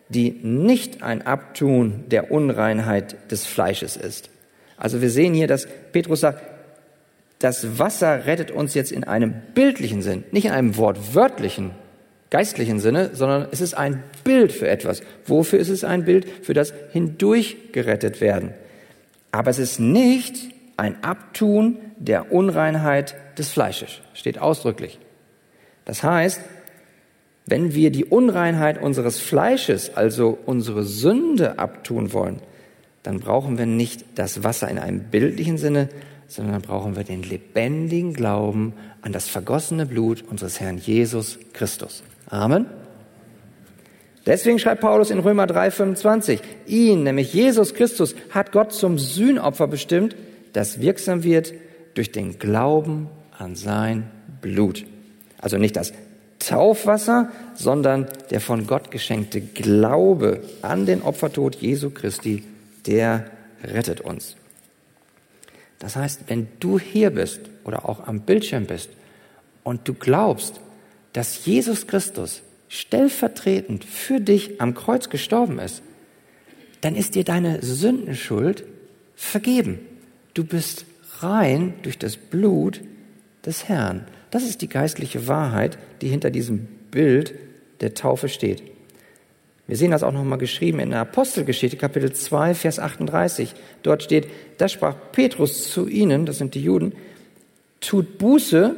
die 0.09 0.31
nicht 0.43 1.03
ein 1.03 1.21
Abtun 1.21 2.03
der 2.07 2.31
Unreinheit 2.31 3.31
des 3.31 3.45
Fleisches 3.45 3.95
ist. 3.95 4.29
Also 4.75 5.01
wir 5.01 5.09
sehen 5.09 5.33
hier, 5.33 5.47
dass 5.47 5.67
Petrus 5.91 6.21
sagt, 6.21 6.41
das 7.39 7.79
Wasser 7.79 8.25
rettet 8.25 8.51
uns 8.51 8.73
jetzt 8.73 8.91
in 8.91 9.03
einem 9.03 9.33
bildlichen 9.53 10.01
Sinn, 10.01 10.23
nicht 10.31 10.45
in 10.45 10.51
einem 10.51 10.75
wortwörtlichen, 10.77 11.71
geistlichen 12.29 12.79
Sinne, 12.79 13.11
sondern 13.13 13.47
es 13.51 13.61
ist 13.61 13.75
ein 13.75 14.03
Bild 14.23 14.51
für 14.51 14.67
etwas. 14.67 15.01
Wofür 15.25 15.59
ist 15.59 15.69
es 15.69 15.83
ein 15.83 16.05
Bild? 16.05 16.27
Für 16.43 16.53
das 16.53 16.73
Hindurchgerettet 16.91 18.19
werden. 18.19 18.53
Aber 19.31 19.51
es 19.51 19.59
ist 19.59 19.79
nicht 19.79 20.35
ein 20.75 21.03
Abtun 21.03 21.77
der 21.97 22.31
Unreinheit 22.31 23.15
des 23.37 23.49
Fleisches. 23.49 24.01
Steht 24.13 24.39
ausdrücklich. 24.39 24.99
Das 25.85 26.03
heißt, 26.03 26.41
wenn 27.49 27.73
wir 27.73 27.91
die 27.91 28.05
Unreinheit 28.05 28.81
unseres 28.81 29.19
Fleisches, 29.19 29.95
also 29.95 30.37
unsere 30.45 30.83
Sünde 30.83 31.59
abtun 31.59 32.13
wollen, 32.13 32.41
dann 33.03 33.19
brauchen 33.19 33.57
wir 33.57 33.65
nicht 33.65 34.05
das 34.15 34.43
Wasser 34.43 34.69
in 34.69 34.77
einem 34.77 34.99
bildlichen 34.99 35.57
Sinne, 35.57 35.89
sondern 36.27 36.61
brauchen 36.61 36.95
wir 36.95 37.03
den 37.03 37.23
lebendigen 37.23 38.13
Glauben 38.13 38.73
an 39.01 39.11
das 39.11 39.27
vergossene 39.27 39.85
Blut 39.85 40.23
unseres 40.29 40.59
Herrn 40.59 40.77
Jesus 40.77 41.39
Christus. 41.53 42.03
Amen. 42.29 42.67
Deswegen 44.25 44.59
schreibt 44.59 44.81
Paulus 44.81 45.09
in 45.09 45.19
Römer 45.19 45.47
3:25, 45.47 46.41
ihn, 46.67 47.03
nämlich 47.03 47.33
Jesus 47.33 47.73
Christus, 47.73 48.15
hat 48.29 48.51
Gott 48.51 48.73
zum 48.73 48.99
Sühnopfer 48.99 49.67
bestimmt, 49.67 50.15
das 50.53 50.81
wirksam 50.81 51.23
wird 51.23 51.53
durch 51.95 52.11
den 52.11 52.37
Glauben 52.37 53.07
an 53.37 53.55
sein 53.55 54.11
Blut. 54.41 54.85
Also 55.41 55.57
nicht 55.57 55.75
das 55.75 55.93
Taufwasser, 56.39 57.31
sondern 57.55 58.07
der 58.31 58.41
von 58.41 58.65
Gott 58.65 58.91
geschenkte 58.91 59.41
Glaube 59.41 60.41
an 60.61 60.85
den 60.85 61.01
Opfertod 61.01 61.55
Jesu 61.55 61.89
Christi, 61.89 62.43
der 62.85 63.29
rettet 63.63 64.01
uns. 64.01 64.35
Das 65.79 65.95
heißt, 65.95 66.23
wenn 66.27 66.47
du 66.59 66.79
hier 66.79 67.09
bist 67.11 67.41
oder 67.63 67.87
auch 67.87 68.07
am 68.07 68.21
Bildschirm 68.21 68.65
bist 68.65 68.89
und 69.63 69.87
du 69.87 69.93
glaubst, 69.93 70.59
dass 71.13 71.45
Jesus 71.45 71.87
Christus 71.87 72.41
stellvertretend 72.67 73.83
für 73.83 74.19
dich 74.19 74.61
am 74.61 74.75
Kreuz 74.75 75.09
gestorben 75.09 75.59
ist, 75.59 75.81
dann 76.81 76.95
ist 76.95 77.15
dir 77.15 77.23
deine 77.23 77.61
Sündenschuld 77.61 78.63
vergeben. 79.15 79.79
Du 80.33 80.43
bist 80.43 80.85
rein 81.19 81.73
durch 81.83 81.97
das 81.97 82.15
Blut 82.15 82.81
des 83.45 83.67
Herrn. 83.67 84.05
Das 84.31 84.43
ist 84.43 84.61
die 84.61 84.69
geistliche 84.69 85.27
Wahrheit, 85.27 85.77
die 86.01 86.07
hinter 86.07 86.29
diesem 86.29 86.67
Bild 86.91 87.33
der 87.81 87.93
Taufe 87.93 88.29
steht. 88.29 88.63
Wir 89.67 89.77
sehen 89.77 89.91
das 89.91 90.03
auch 90.03 90.11
nochmal 90.11 90.39
geschrieben 90.39 90.79
in 90.79 90.89
der 90.89 91.01
Apostelgeschichte, 91.01 91.77
Kapitel 91.77 92.11
2, 92.11 92.55
Vers 92.55 92.79
38. 92.79 93.53
Dort 93.83 94.01
steht, 94.01 94.27
da 94.57 94.67
sprach 94.67 94.95
Petrus 95.11 95.69
zu 95.69 95.87
ihnen, 95.87 96.25
das 96.25 96.39
sind 96.39 96.55
die 96.55 96.63
Juden, 96.63 96.93
tut 97.79 98.17
Buße 98.17 98.75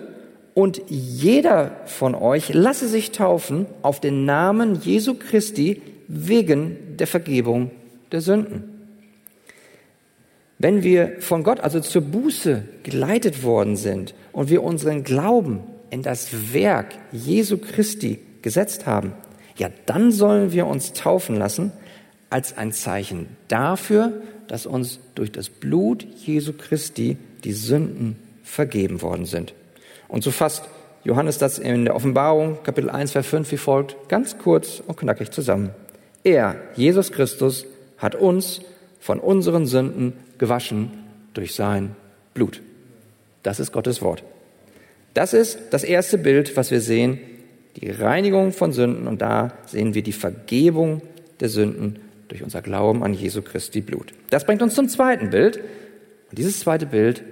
und 0.54 0.82
jeder 0.90 1.80
von 1.86 2.14
euch 2.14 2.54
lasse 2.54 2.90
sich 2.90 3.12
taufen 3.12 3.68
auf 3.82 4.02
den 4.02 4.26
Namen 4.26 4.82
Jesu 4.82 5.16
Christi 5.16 5.82
wegen 6.10 6.98
der 6.98 7.08
Vergebung 7.08 7.72
der 8.12 8.20
Sünden. 8.20 8.71
Wenn 10.64 10.84
wir 10.84 11.16
von 11.22 11.42
Gott 11.42 11.60
also 11.60 11.80
zur 11.80 12.04
Buße 12.04 12.64
geleitet 12.84 13.42
worden 13.42 13.76
sind 13.76 14.14
und 14.32 14.52
wir 14.52 14.62
unseren 14.62 15.04
Glauben 15.04 15.62
in 15.90 16.04
das 16.04 16.54
Werk 16.54 16.94
Jesu 17.12 17.58
Christi 17.58 18.20
gesetzt 18.44 18.86
haben, 18.86 19.14
ja, 19.58 19.70
dann 19.88 20.12
sollen 20.12 20.52
wir 20.52 20.68
uns 20.68 20.94
taufen 20.94 21.36
lassen 21.36 21.72
als 22.30 22.60
ein 22.60 22.74
Zeichen 22.74 23.26
dafür, 23.48 24.22
dass 24.48 24.68
uns 24.68 25.00
durch 25.16 25.32
das 25.32 25.50
Blut 25.50 26.06
Jesu 26.28 26.54
Christi 26.54 27.18
die 27.44 27.54
Sünden 27.54 28.18
vergeben 28.44 29.02
worden 29.02 29.26
sind. 29.26 29.56
Und 30.10 30.24
so 30.24 30.30
fasst 30.30 30.66
Johannes 31.04 31.40
das 31.40 31.58
in 31.58 31.86
der 31.86 31.96
Offenbarung, 31.96 32.60
Kapitel 32.62 32.92
1, 32.92 33.14
Vers 33.14 33.26
5, 33.26 33.52
wie 33.52 33.58
folgt, 33.58 34.10
ganz 34.10 34.38
kurz 34.38 34.80
und 34.86 34.96
knackig 34.96 35.32
zusammen. 35.32 35.72
Er, 36.24 36.56
Jesus 36.76 37.12
Christus, 37.12 37.66
hat 37.98 38.14
uns 38.14 38.62
von 39.00 39.20
unseren 39.20 39.66
Sünden 39.66 40.14
gewaschen 40.42 40.90
durch 41.34 41.56
sein 41.56 41.96
Blut. 42.34 42.62
Das 43.44 43.62
ist 43.62 43.72
Gottes 43.72 44.02
Wort. 44.02 44.24
Das 45.14 45.34
ist 45.34 45.60
das 45.70 45.84
erste 45.84 46.18
Bild, 46.18 46.58
was 46.58 46.72
wir 46.72 46.82
sehen 46.82 47.20
die 47.78 47.90
Reinigung 47.90 48.52
von 48.52 48.74
Sünden 48.74 49.08
und 49.08 49.22
da 49.22 49.54
sehen 49.66 49.94
wir 49.94 50.04
die 50.04 50.12
Vergebung 50.12 51.02
der 51.40 51.48
Sünden 51.48 52.00
durch 52.28 52.44
unser 52.44 52.62
Glauben 52.62 53.04
an 53.04 53.14
Jesu 53.14 53.42
Christi 53.42 53.80
Blut. 53.82 54.14
Das 54.30 54.46
bringt 54.46 54.62
uns 54.62 54.76
zum 54.76 54.90
zweiten 54.90 55.30
Bild. 55.30 55.58
Und 56.30 56.38
dieses 56.38 56.60
zweite 56.60 56.86
Bild 56.86 57.24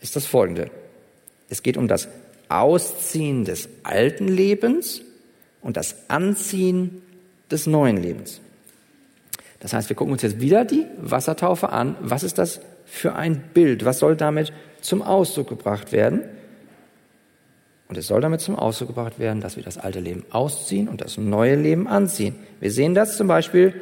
ist 0.00 0.14
das 0.14 0.26
folgende. 0.26 0.70
Es 1.48 1.62
geht 1.62 1.76
um 1.76 1.88
das 1.88 2.08
Ausziehen 2.48 3.44
des 3.44 3.68
alten 3.82 4.28
Lebens 4.28 5.02
und 5.60 5.76
das 5.76 5.96
Anziehen 6.08 7.02
des 7.50 7.66
neuen 7.66 7.96
Lebens. 7.96 8.40
Das 9.60 9.74
heißt, 9.74 9.88
wir 9.90 9.96
gucken 9.96 10.12
uns 10.12 10.22
jetzt 10.22 10.40
wieder 10.40 10.64
die 10.64 10.86
Wassertaufe 10.98 11.70
an. 11.70 11.96
Was 12.00 12.22
ist 12.22 12.38
das 12.38 12.60
für 12.86 13.14
ein 13.14 13.42
Bild? 13.54 13.84
Was 13.84 13.98
soll 13.98 14.16
damit 14.16 14.52
zum 14.80 15.02
Ausdruck 15.02 15.48
gebracht 15.48 15.92
werden? 15.92 16.22
Und 17.88 17.98
es 17.98 18.06
soll 18.06 18.20
damit 18.20 18.40
zum 18.40 18.56
Ausdruck 18.56 18.88
gebracht 18.88 19.18
werden, 19.18 19.40
dass 19.40 19.56
wir 19.56 19.62
das 19.62 19.76
alte 19.76 20.00
Leben 20.00 20.24
ausziehen 20.30 20.88
und 20.88 21.00
das 21.00 21.18
neue 21.18 21.56
Leben 21.56 21.88
anziehen. 21.88 22.36
Wir 22.60 22.70
sehen 22.70 22.94
das 22.94 23.16
zum 23.16 23.26
Beispiel 23.26 23.74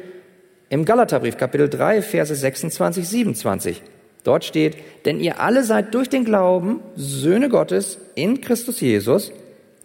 im 0.67 0.83
Galaterbrief, 0.83 1.37
Kapitel 1.37 1.69
3, 1.69 2.01
Verse 2.01 2.35
26, 2.35 3.07
27. 3.07 3.81
Dort 4.23 4.43
steht, 4.43 4.77
denn 5.05 5.19
ihr 5.19 5.39
alle 5.39 5.63
seid 5.63 5.93
durch 5.93 6.09
den 6.09 6.25
Glauben 6.25 6.81
Söhne 6.95 7.49
Gottes 7.49 7.99
in 8.15 8.41
Christus 8.41 8.81
Jesus, 8.81 9.31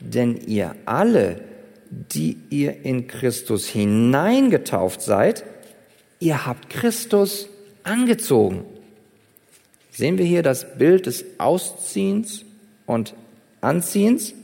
denn 0.00 0.36
ihr 0.46 0.74
alle, 0.86 1.40
die 1.90 2.38
ihr 2.50 2.84
in 2.84 3.06
Christus 3.06 3.68
hineingetauft 3.68 5.00
seid, 5.00 5.44
ihr 6.24 6.46
habt 6.46 6.70
Christus 6.70 7.48
angezogen. 7.82 8.64
Sehen 9.90 10.18
wir 10.18 10.24
hier 10.24 10.42
das 10.42 10.78
Bild 10.78 11.06
des 11.06 11.24
Ausziehens 11.38 12.44
und 12.86 13.14
Anziehens, 13.60 14.34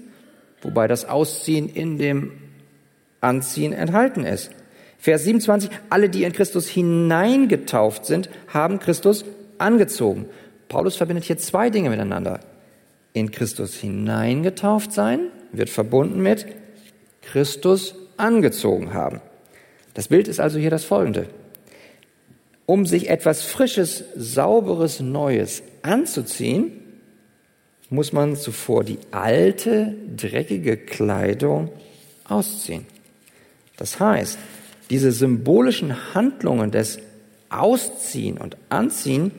wobei 0.62 0.86
das 0.86 1.06
Ausziehen 1.06 1.68
in 1.68 1.98
dem 1.98 2.32
Anziehen 3.20 3.72
enthalten 3.72 4.24
ist. 4.24 4.50
Vers 4.98 5.24
27, 5.24 5.70
alle, 5.88 6.10
die 6.10 6.24
in 6.24 6.32
Christus 6.32 6.68
hineingetauft 6.68 8.04
sind, 8.04 8.28
haben 8.48 8.78
Christus 8.78 9.24
angezogen. 9.58 10.26
Paulus 10.68 10.96
verbindet 10.96 11.24
hier 11.24 11.38
zwei 11.38 11.70
Dinge 11.70 11.90
miteinander. 11.90 12.40
In 13.12 13.30
Christus 13.30 13.74
hineingetauft 13.74 14.92
sein 14.92 15.20
wird 15.52 15.70
verbunden 15.70 16.20
mit 16.22 16.46
Christus 17.22 17.94
angezogen 18.18 18.92
haben. 18.94 19.20
Das 19.94 20.08
Bild 20.08 20.28
ist 20.28 20.38
also 20.38 20.58
hier 20.58 20.70
das 20.70 20.84
folgende. 20.84 21.26
Um 22.70 22.86
sich 22.86 23.10
etwas 23.10 23.42
Frisches, 23.42 24.04
Sauberes, 24.14 25.00
Neues 25.00 25.64
anzuziehen, 25.82 26.70
muss 27.88 28.12
man 28.12 28.36
zuvor 28.36 28.84
die 28.84 29.00
alte, 29.10 29.96
dreckige 30.16 30.76
Kleidung 30.76 31.72
ausziehen. 32.22 32.86
Das 33.76 33.98
heißt, 33.98 34.38
diese 34.88 35.10
symbolischen 35.10 36.14
Handlungen 36.14 36.70
des 36.70 37.00
Ausziehen 37.48 38.38
und 38.38 38.56
Anziehen 38.68 39.32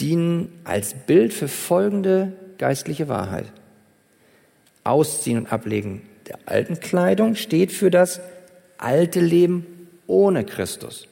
dienen 0.00 0.50
als 0.64 0.94
Bild 0.94 1.34
für 1.34 1.48
folgende 1.48 2.32
geistliche 2.56 3.08
Wahrheit. 3.08 3.52
Ausziehen 4.84 5.36
und 5.36 5.52
Ablegen 5.52 6.00
der 6.26 6.38
alten 6.46 6.80
Kleidung 6.80 7.34
steht 7.34 7.72
für 7.72 7.90
das 7.90 8.22
alte 8.78 9.20
Leben 9.20 9.66
ohne 10.06 10.46
Christus. 10.46 11.07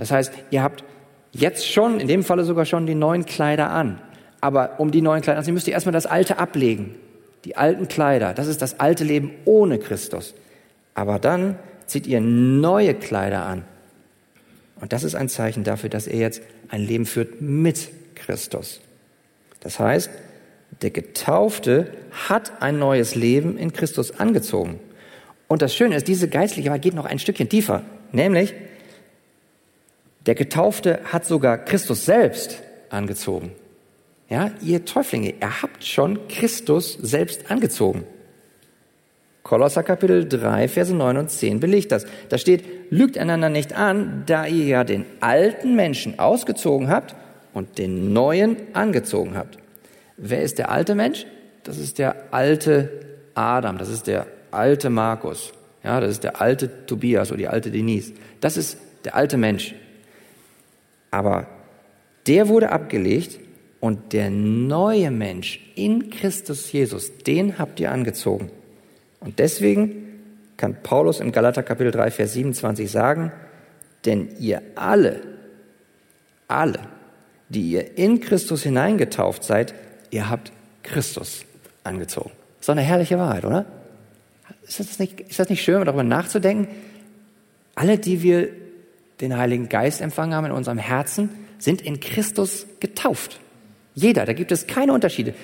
Das 0.00 0.10
heißt, 0.10 0.32
ihr 0.50 0.62
habt 0.62 0.82
jetzt 1.30 1.70
schon, 1.70 2.00
in 2.00 2.08
dem 2.08 2.24
Falle 2.24 2.44
sogar 2.44 2.64
schon 2.64 2.86
die 2.86 2.94
neuen 2.94 3.26
Kleider 3.26 3.68
an. 3.68 4.00
Aber 4.40 4.80
um 4.80 4.90
die 4.90 5.02
neuen 5.02 5.20
Kleider 5.20 5.36
anzuziehen, 5.36 5.52
müsst 5.52 5.68
ihr 5.68 5.74
erstmal 5.74 5.92
das 5.92 6.06
Alte 6.06 6.38
ablegen. 6.38 6.94
Die 7.44 7.58
alten 7.58 7.86
Kleider, 7.86 8.32
das 8.32 8.46
ist 8.46 8.62
das 8.62 8.80
alte 8.80 9.04
Leben 9.04 9.32
ohne 9.44 9.78
Christus. 9.78 10.34
Aber 10.94 11.18
dann 11.18 11.58
zieht 11.84 12.06
ihr 12.06 12.22
neue 12.22 12.94
Kleider 12.94 13.44
an. 13.44 13.64
Und 14.80 14.94
das 14.94 15.04
ist 15.04 15.14
ein 15.14 15.28
Zeichen 15.28 15.64
dafür, 15.64 15.90
dass 15.90 16.06
er 16.06 16.18
jetzt 16.18 16.40
ein 16.70 16.80
Leben 16.80 17.04
führt 17.04 17.42
mit 17.42 17.90
Christus. 18.14 18.80
Das 19.60 19.78
heißt, 19.78 20.10
der 20.80 20.90
Getaufte 20.90 21.92
hat 22.26 22.62
ein 22.62 22.78
neues 22.78 23.16
Leben 23.16 23.58
in 23.58 23.74
Christus 23.74 24.18
angezogen. 24.18 24.80
Und 25.46 25.60
das 25.60 25.74
Schöne 25.74 25.96
ist, 25.96 26.08
diese 26.08 26.28
geistliche 26.28 26.70
Wahrheit 26.70 26.80
geht 26.80 26.94
noch 26.94 27.04
ein 27.04 27.18
Stückchen 27.18 27.50
tiefer. 27.50 27.82
Nämlich, 28.12 28.54
Der 30.30 30.36
Getaufte 30.36 31.00
hat 31.06 31.26
sogar 31.26 31.58
Christus 31.58 32.04
selbst 32.04 32.62
angezogen. 32.88 33.50
Ja, 34.28 34.52
ihr 34.62 34.84
Täuflinge, 34.84 35.34
ihr 35.40 35.60
habt 35.60 35.84
schon 35.84 36.28
Christus 36.28 36.96
selbst 37.02 37.50
angezogen. 37.50 38.04
Kolosser 39.42 39.82
Kapitel 39.82 40.28
3, 40.28 40.68
Verse 40.68 40.94
9 40.94 41.16
und 41.16 41.32
10 41.32 41.58
belegt 41.58 41.90
das. 41.90 42.06
Da 42.28 42.38
steht, 42.38 42.62
lügt 42.90 43.18
einander 43.18 43.48
nicht 43.48 43.72
an, 43.72 44.22
da 44.26 44.46
ihr 44.46 44.66
ja 44.66 44.84
den 44.84 45.04
alten 45.18 45.74
Menschen 45.74 46.20
ausgezogen 46.20 46.88
habt 46.88 47.16
und 47.52 47.78
den 47.78 48.12
neuen 48.12 48.56
angezogen 48.72 49.36
habt. 49.36 49.58
Wer 50.16 50.42
ist 50.42 50.58
der 50.58 50.70
alte 50.70 50.94
Mensch? 50.94 51.26
Das 51.64 51.76
ist 51.76 51.98
der 51.98 52.32
alte 52.32 52.88
Adam, 53.34 53.78
das 53.78 53.88
ist 53.88 54.06
der 54.06 54.28
alte 54.52 54.90
Markus, 54.90 55.52
ja, 55.82 55.98
das 55.98 56.12
ist 56.12 56.22
der 56.22 56.40
alte 56.40 56.86
Tobias 56.86 57.32
oder 57.32 57.38
die 57.38 57.48
alte 57.48 57.72
Denise. 57.72 58.12
Das 58.40 58.56
ist 58.56 58.78
der 59.04 59.16
alte 59.16 59.36
Mensch. 59.36 59.74
Aber 61.10 61.46
der 62.26 62.48
wurde 62.48 62.70
abgelegt 62.70 63.40
und 63.80 64.12
der 64.12 64.30
neue 64.30 65.10
Mensch 65.10 65.60
in 65.74 66.10
Christus 66.10 66.70
Jesus, 66.70 67.16
den 67.26 67.58
habt 67.58 67.80
ihr 67.80 67.90
angezogen. 67.90 68.50
Und 69.20 69.38
deswegen 69.38 70.00
kann 70.56 70.76
Paulus 70.82 71.20
im 71.20 71.32
Galater 71.32 71.62
Kapitel 71.62 71.90
3, 71.90 72.10
Vers 72.10 72.34
27 72.34 72.90
sagen, 72.90 73.32
denn 74.04 74.28
ihr 74.38 74.62
alle, 74.74 75.22
alle, 76.48 76.80
die 77.48 77.70
ihr 77.70 77.98
in 77.98 78.20
Christus 78.20 78.62
hineingetauft 78.62 79.42
seid, 79.42 79.74
ihr 80.10 80.28
habt 80.28 80.52
Christus 80.82 81.44
angezogen. 81.84 82.30
Doch 82.60 82.68
eine 82.68 82.82
herrliche 82.82 83.18
Wahrheit, 83.18 83.44
oder? 83.44 83.64
Ist 84.66 84.80
das 84.80 84.98
nicht, 84.98 85.20
ist 85.20 85.38
das 85.38 85.48
nicht 85.48 85.62
schön, 85.62 85.84
darüber 85.84 86.02
nachzudenken? 86.02 86.68
Alle, 87.74 87.98
die 87.98 88.22
wir 88.22 88.48
den 89.20 89.36
Heiligen 89.36 89.68
Geist 89.68 90.00
empfangen 90.00 90.34
haben 90.34 90.46
in 90.46 90.52
unserem 90.52 90.78
Herzen, 90.78 91.30
sind 91.58 91.82
in 91.82 92.00
Christus 92.00 92.66
getauft. 92.80 93.40
Jeder, 93.94 94.24
da 94.24 94.32
gibt 94.32 94.52
es 94.52 94.66
keine 94.66 94.92
Unterschiede 94.92 95.34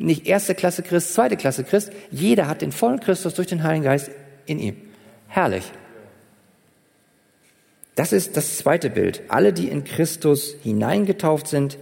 nicht 0.00 0.26
erste 0.26 0.54
Klasse 0.54 0.82
Christ, 0.82 1.14
zweite 1.14 1.36
Klasse 1.36 1.62
Christ. 1.62 1.92
Jeder 2.10 2.48
hat 2.48 2.62
den 2.62 2.72
vollen 2.72 3.00
Christus 3.00 3.34
durch 3.34 3.48
den 3.48 3.62
Heiligen 3.62 3.84
Geist 3.84 4.10
in 4.46 4.58
ihm. 4.58 4.76
Herrlich. 5.28 5.64
Das 7.96 8.12
ist 8.12 8.36
das 8.36 8.56
zweite 8.56 8.88
Bild. 8.88 9.22
Alle, 9.28 9.52
die 9.52 9.68
in 9.68 9.84
Christus 9.84 10.56
hineingetauft 10.62 11.48
sind, 11.48 11.76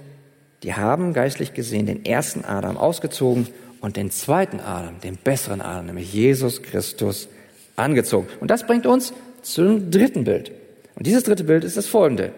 die 0.64 0.74
haben 0.74 1.12
geistlich 1.12 1.54
gesehen 1.54 1.86
den 1.86 2.04
ersten 2.04 2.44
Adam 2.44 2.76
ausgezogen 2.76 3.46
und 3.80 3.96
den 3.96 4.10
zweiten 4.10 4.58
Adam, 4.58 5.00
den 5.00 5.16
besseren 5.16 5.60
Adam, 5.60 5.86
nämlich 5.86 6.12
Jesus 6.12 6.62
Christus, 6.62 7.28
angezogen. 7.76 8.26
Und 8.40 8.50
das 8.50 8.66
bringt 8.66 8.86
uns 8.86 9.12
zum 9.42 9.92
dritten 9.92 10.24
Bild. 10.24 10.50
Und 10.98 11.06
dieses 11.06 11.22
dritte 11.22 11.44
Bild 11.44 11.62
ist 11.62 11.76
das 11.76 11.86
folgende. 11.86 12.32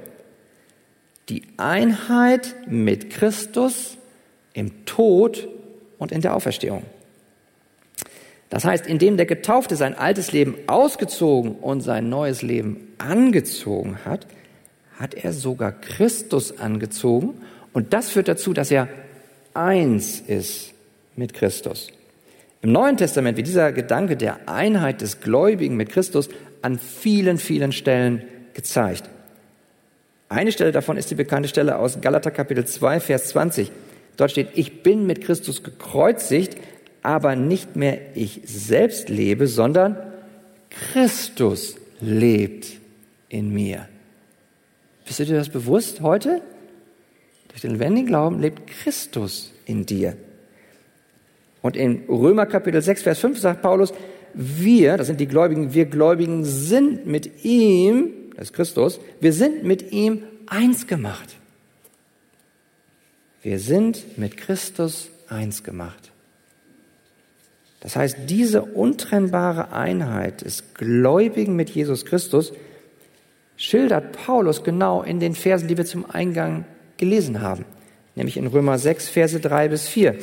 Die 1.30 1.44
Einheit 1.56 2.54
mit 2.66 3.08
Christus 3.08 3.96
im 4.52 4.84
Tod 4.84 5.48
und 5.98 6.12
in 6.12 6.20
der 6.20 6.36
Auferstehung. 6.36 6.82
Das 8.50 8.66
heißt, 8.66 8.86
indem 8.86 9.16
der 9.16 9.24
Getaufte 9.24 9.76
sein 9.76 9.96
altes 9.96 10.32
Leben 10.32 10.56
ausgezogen 10.66 11.52
und 11.52 11.80
sein 11.80 12.10
neues 12.10 12.42
Leben 12.42 12.88
angezogen 12.98 14.04
hat, 14.04 14.26
hat 14.98 15.14
er 15.14 15.32
sogar 15.32 15.72
Christus 15.72 16.58
angezogen 16.58 17.40
und 17.72 17.94
das 17.94 18.10
führt 18.10 18.28
dazu, 18.28 18.52
dass 18.52 18.70
er 18.70 18.88
eins 19.54 20.20
ist 20.20 20.74
mit 21.16 21.32
Christus. 21.32 21.88
Im 22.60 22.72
Neuen 22.72 22.98
Testament 22.98 23.38
wird 23.38 23.46
dieser 23.46 23.72
Gedanke 23.72 24.18
der 24.18 24.50
Einheit 24.50 25.00
des 25.00 25.20
Gläubigen 25.20 25.76
mit 25.76 25.88
Christus 25.88 26.28
an 26.60 26.78
vielen, 26.78 27.38
vielen 27.38 27.72
Stellen 27.72 28.22
gezeigt. 28.54 29.08
Eine 30.28 30.52
Stelle 30.52 30.72
davon 30.72 30.96
ist 30.96 31.10
die 31.10 31.16
bekannte 31.16 31.48
Stelle 31.48 31.76
aus 31.76 32.00
Galater 32.00 32.30
Kapitel 32.30 32.64
2, 32.64 33.00
Vers 33.00 33.28
20. 33.28 33.72
Dort 34.16 34.30
steht, 34.30 34.50
ich 34.54 34.82
bin 34.82 35.06
mit 35.06 35.22
Christus 35.22 35.62
gekreuzigt, 35.62 36.56
aber 37.02 37.34
nicht 37.34 37.76
mehr 37.76 37.98
ich 38.14 38.42
selbst 38.44 39.08
lebe, 39.08 39.46
sondern 39.46 39.96
Christus 40.70 41.76
lebt 42.00 42.78
in 43.28 43.52
mir. 43.52 43.88
Bist 45.04 45.18
du 45.18 45.24
dir 45.24 45.36
das 45.36 45.48
bewusst 45.48 46.00
heute? 46.00 46.42
Durch 47.48 47.62
den 47.62 47.72
lebendigen 47.72 48.06
Glauben 48.06 48.40
lebt 48.40 48.68
Christus 48.68 49.52
in 49.66 49.84
dir. 49.84 50.16
Und 51.62 51.76
in 51.76 52.04
Römer 52.08 52.46
Kapitel 52.46 52.80
6, 52.80 53.02
Vers 53.02 53.18
5 53.18 53.38
sagt 53.38 53.62
Paulus, 53.62 53.92
wir, 54.32 54.96
das 54.96 55.08
sind 55.08 55.18
die 55.18 55.26
Gläubigen, 55.26 55.74
wir 55.74 55.86
Gläubigen 55.86 56.44
sind 56.44 57.06
mit 57.06 57.44
ihm, 57.44 58.12
ist 58.40 58.52
Christus, 58.52 59.00
wir 59.20 59.32
sind 59.32 59.64
mit 59.64 59.92
ihm 59.92 60.22
eins 60.46 60.86
gemacht. 60.86 61.36
Wir 63.42 63.58
sind 63.58 64.18
mit 64.18 64.36
Christus 64.36 65.08
eins 65.28 65.62
gemacht. 65.62 66.10
Das 67.80 67.96
heißt, 67.96 68.18
diese 68.26 68.62
untrennbare 68.62 69.72
Einheit 69.72 70.42
des 70.42 70.74
Gläubigen 70.74 71.56
mit 71.56 71.70
Jesus 71.70 72.04
Christus 72.04 72.52
schildert 73.56 74.12
Paulus 74.12 74.62
genau 74.62 75.02
in 75.02 75.20
den 75.20 75.34
Versen, 75.34 75.68
die 75.68 75.78
wir 75.78 75.86
zum 75.86 76.08
Eingang 76.10 76.66
gelesen 76.98 77.40
haben, 77.40 77.64
nämlich 78.16 78.36
in 78.36 78.46
Römer 78.46 78.78
6, 78.78 79.08
Verse 79.08 79.40
3 79.40 79.68
bis 79.68 79.88
4. 79.88 80.16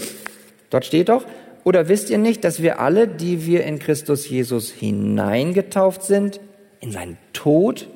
Dort 0.69 0.85
steht 0.85 1.09
doch, 1.09 1.25
oder 1.63 1.89
wisst 1.89 2.09
ihr 2.11 2.19
nicht, 2.19 2.43
dass 2.43 2.61
wir 2.61 2.79
alle, 2.79 3.07
die 3.07 3.45
wir 3.45 3.63
in 3.63 3.79
Christus 3.79 4.29
Jesus 4.29 4.69
hineingetauft 4.69 6.03
sind, 6.03 6.39
in 6.79 6.91
seinen 6.91 7.17
Tod 7.33 7.87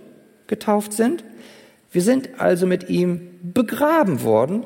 getauft 0.52 0.94
sind? 0.94 1.24
Wir 1.92 2.04
sind 2.04 2.40
also 2.40 2.68
mit 2.68 2.90
ihm 2.90 3.40
begraben 3.42 4.22
worden 4.22 4.66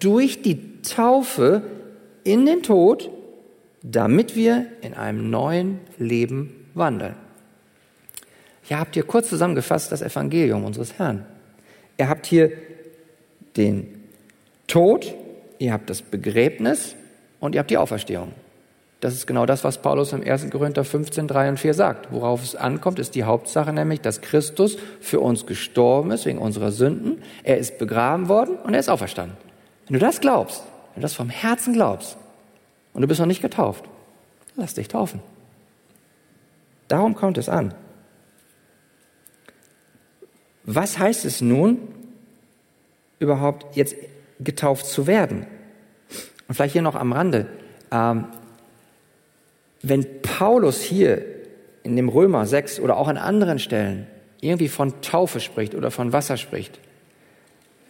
durch 0.00 0.40
die 0.40 0.80
Taufe 0.80 1.62
in 2.24 2.46
den 2.46 2.62
Tod, 2.62 3.10
damit 3.82 4.34
wir 4.34 4.66
in 4.80 4.94
einem 4.94 5.28
neuen 5.28 5.80
Leben 5.98 6.66
wandeln. 6.72 7.16
Hier 8.62 8.80
habt 8.80 8.96
ihr 8.96 9.02
kurz 9.02 9.28
zusammengefasst 9.28 9.92
das 9.92 10.00
Evangelium 10.00 10.64
unseres 10.64 10.98
Herrn. 10.98 11.26
Ihr 11.98 12.08
habt 12.08 12.24
hier 12.24 12.50
den 13.56 14.02
Tod, 14.66 15.14
ihr 15.58 15.72
habt 15.72 15.90
das 15.90 16.00
Begräbnis 16.00 16.96
und 17.40 17.54
ihr 17.54 17.58
habt 17.58 17.70
die 17.70 17.76
Auferstehung. 17.76 18.32
Das 19.04 19.12
ist 19.12 19.26
genau 19.26 19.44
das, 19.44 19.64
was 19.64 19.82
Paulus 19.82 20.14
im 20.14 20.22
1. 20.22 20.48
Korinther 20.48 20.82
15, 20.82 21.28
3 21.28 21.50
und 21.50 21.60
4 21.60 21.74
sagt. 21.74 22.10
Worauf 22.10 22.42
es 22.42 22.56
ankommt, 22.56 22.98
ist 22.98 23.14
die 23.14 23.24
Hauptsache, 23.24 23.70
nämlich, 23.70 24.00
dass 24.00 24.22
Christus 24.22 24.78
für 25.02 25.20
uns 25.20 25.44
gestorben 25.44 26.10
ist 26.10 26.24
wegen 26.24 26.38
unserer 26.38 26.72
Sünden. 26.72 27.22
Er 27.42 27.58
ist 27.58 27.76
begraben 27.76 28.30
worden 28.30 28.56
und 28.64 28.72
er 28.72 28.80
ist 28.80 28.88
auferstanden. 28.88 29.36
Wenn 29.86 29.92
du 29.92 30.00
das 30.00 30.22
glaubst, 30.22 30.62
wenn 30.94 31.02
du 31.02 31.04
das 31.04 31.12
vom 31.12 31.28
Herzen 31.28 31.74
glaubst 31.74 32.16
und 32.94 33.02
du 33.02 33.06
bist 33.06 33.20
noch 33.20 33.26
nicht 33.26 33.42
getauft, 33.42 33.84
lass 34.56 34.72
dich 34.72 34.88
taufen. 34.88 35.20
Darum 36.88 37.14
kommt 37.14 37.36
es 37.36 37.50
an. 37.50 37.74
Was 40.62 40.98
heißt 40.98 41.26
es 41.26 41.42
nun, 41.42 41.76
überhaupt 43.18 43.76
jetzt 43.76 43.96
getauft 44.40 44.86
zu 44.86 45.06
werden? 45.06 45.46
Und 46.48 46.54
vielleicht 46.54 46.72
hier 46.72 46.80
noch 46.80 46.94
am 46.94 47.12
Rande. 47.12 47.48
Ähm, 47.92 48.28
wenn 49.88 50.22
Paulus 50.22 50.82
hier 50.82 51.24
in 51.82 51.96
dem 51.96 52.08
Römer 52.08 52.46
6 52.46 52.80
oder 52.80 52.96
auch 52.96 53.08
an 53.08 53.16
anderen 53.16 53.58
Stellen 53.58 54.06
irgendwie 54.40 54.68
von 54.68 55.00
Taufe 55.00 55.40
spricht 55.40 55.74
oder 55.74 55.90
von 55.90 56.12
Wasser 56.12 56.36
spricht, 56.36 56.78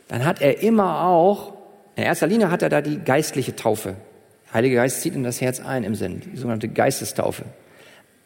dann 0.09 0.25
hat 0.25 0.41
er 0.41 0.63
immer 0.63 1.07
auch 1.07 1.55
in 1.97 2.03
erster 2.03 2.27
Linie 2.27 2.51
hat 2.51 2.63
er 2.63 2.69
da 2.69 2.81
die 2.81 2.99
geistliche 2.99 3.55
Taufe. 3.55 3.97
Der 4.47 4.55
Heilige 4.55 4.77
Geist 4.77 5.01
zieht 5.01 5.15
in 5.15 5.23
das 5.23 5.41
Herz 5.41 5.61
ein 5.61 5.85
im 5.85 5.95
Sinn, 5.95 6.23
die 6.25 6.37
sogenannte 6.37 6.69
Geistestaufe. 6.69 7.45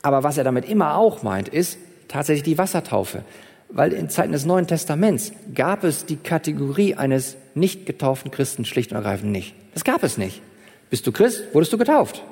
Aber 0.02 0.22
was 0.22 0.38
er 0.38 0.44
damit 0.44 0.68
immer 0.68 0.96
auch 0.96 1.22
meint, 1.22 1.48
ist 1.48 1.78
tatsächlich 2.06 2.44
die 2.44 2.58
Wassertaufe. 2.58 3.22
Weil 3.68 3.92
in 3.92 4.08
Zeiten 4.08 4.32
des 4.32 4.46
Neuen 4.46 4.66
Testaments 4.66 5.32
gab 5.54 5.84
es 5.84 6.06
die 6.06 6.16
Kategorie 6.16 6.94
eines 6.94 7.36
nicht 7.54 7.84
getauften 7.84 8.30
Christen 8.30 8.64
schlicht 8.64 8.92
und 8.92 8.96
ergreifend 8.96 9.32
nicht. 9.32 9.54
Das 9.74 9.84
gab 9.84 10.02
es 10.02 10.16
nicht. 10.16 10.40
Bist 10.88 11.06
du 11.06 11.12
Christ, 11.12 11.44
wurdest 11.52 11.72
du 11.72 11.78
getauft. 11.78 12.22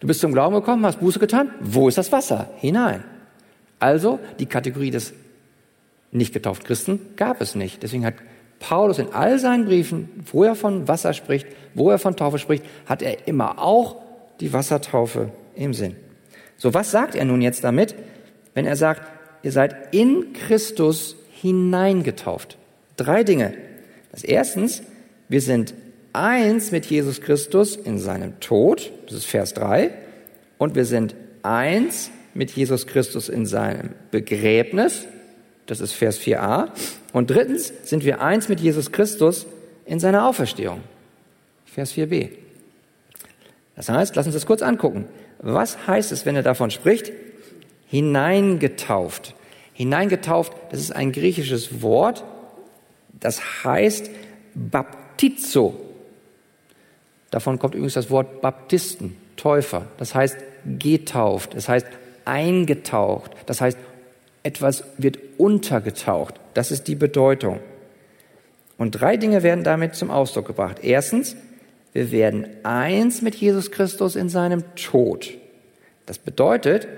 Du 0.00 0.06
bist 0.06 0.20
zum 0.20 0.32
Glauben 0.32 0.54
gekommen, 0.54 0.84
hast 0.84 1.00
Buße 1.00 1.18
getan. 1.18 1.50
Wo 1.60 1.88
ist 1.88 1.98
das 1.98 2.12
Wasser? 2.12 2.50
Hinein. 2.58 3.04
Also 3.78 4.18
die 4.38 4.46
Kategorie 4.46 4.90
des 4.90 5.12
nicht 6.12 6.32
getauften 6.32 6.66
Christen 6.66 7.00
gab 7.16 7.40
es 7.40 7.54
nicht. 7.54 7.82
Deswegen 7.82 8.04
hat 8.04 8.14
Paulus 8.58 8.98
in 8.98 9.12
all 9.12 9.38
seinen 9.38 9.66
Briefen, 9.66 10.08
wo 10.32 10.44
er 10.44 10.54
von 10.54 10.88
Wasser 10.88 11.12
spricht, 11.12 11.46
wo 11.74 11.90
er 11.90 11.98
von 11.98 12.16
Taufe 12.16 12.38
spricht, 12.38 12.64
hat 12.86 13.02
er 13.02 13.28
immer 13.28 13.58
auch 13.58 13.96
die 14.40 14.52
Wassertaufe 14.52 15.30
im 15.54 15.74
Sinn. 15.74 15.96
So, 16.56 16.72
was 16.72 16.90
sagt 16.90 17.14
er 17.14 17.24
nun 17.24 17.42
jetzt 17.42 17.64
damit, 17.64 17.94
wenn 18.54 18.66
er 18.66 18.76
sagt, 18.76 19.02
ihr 19.42 19.52
seid 19.52 19.94
in 19.94 20.32
Christus 20.32 21.16
hineingetauft? 21.32 22.56
Drei 22.96 23.24
Dinge. 23.24 23.54
Das 24.12 24.24
erstens, 24.24 24.82
wir 25.28 25.42
sind 25.42 25.74
eins 26.16 26.72
mit 26.72 26.86
Jesus 26.86 27.20
Christus 27.20 27.76
in 27.76 27.98
seinem 27.98 28.40
Tod, 28.40 28.90
das 29.06 29.14
ist 29.14 29.26
Vers 29.26 29.54
3, 29.54 29.90
und 30.58 30.74
wir 30.74 30.84
sind 30.84 31.14
eins 31.42 32.10
mit 32.34 32.50
Jesus 32.50 32.86
Christus 32.86 33.28
in 33.28 33.46
seinem 33.46 33.90
Begräbnis, 34.10 35.06
Das 35.66 35.80
ist 35.80 35.92
Vers 35.92 36.20
4a. 36.20 36.68
Und 37.12 37.30
drittens 37.30 37.72
sind 37.82 38.04
wir 38.04 38.20
eins 38.20 38.48
mit 38.48 38.60
Jesus 38.60 38.92
Christus 38.92 39.46
in 39.84 39.98
seiner 39.98 40.28
Auferstehung. 40.28 40.80
Vers 41.64 41.92
4b. 41.92 42.28
Das 43.74 43.88
heißt, 43.88 44.14
lass 44.14 44.26
uns 44.26 44.34
das 44.34 44.46
kurz 44.46 44.62
angucken. 44.62 45.06
Was 45.40 45.86
heißt 45.86 46.12
es, 46.12 46.24
wenn 46.24 46.36
er 46.36 46.44
davon 46.44 46.70
spricht? 46.70 47.12
Hineingetauft. 47.88 49.34
Hineingetauft, 49.72 50.52
das 50.70 50.80
ist 50.80 50.92
ein 50.92 51.10
griechisches 51.10 51.82
Wort, 51.82 52.24
das 53.18 53.64
heißt 53.64 54.08
Baptizo. 54.54 55.85
Davon 57.36 57.58
kommt 57.58 57.74
übrigens 57.74 57.92
das 57.92 58.10
Wort 58.10 58.40
Baptisten, 58.40 59.14
Täufer. 59.36 59.82
Das 59.98 60.14
heißt 60.14 60.38
getauft, 60.78 61.54
das 61.54 61.68
heißt 61.68 61.86
eingetaucht, 62.24 63.32
das 63.44 63.60
heißt 63.60 63.76
etwas 64.42 64.84
wird 64.96 65.18
untergetaucht. 65.36 66.36
Das 66.54 66.70
ist 66.70 66.88
die 66.88 66.94
Bedeutung. 66.94 67.60
Und 68.78 68.92
drei 68.92 69.18
Dinge 69.18 69.42
werden 69.42 69.64
damit 69.64 69.96
zum 69.96 70.10
Ausdruck 70.10 70.46
gebracht. 70.46 70.78
Erstens, 70.80 71.36
wir 71.92 72.10
werden 72.10 72.46
eins 72.62 73.20
mit 73.20 73.34
Jesus 73.34 73.70
Christus 73.70 74.16
in 74.16 74.30
seinem 74.30 74.64
Tod. 74.74 75.34
Das 76.06 76.16
bedeutet, 76.16 76.88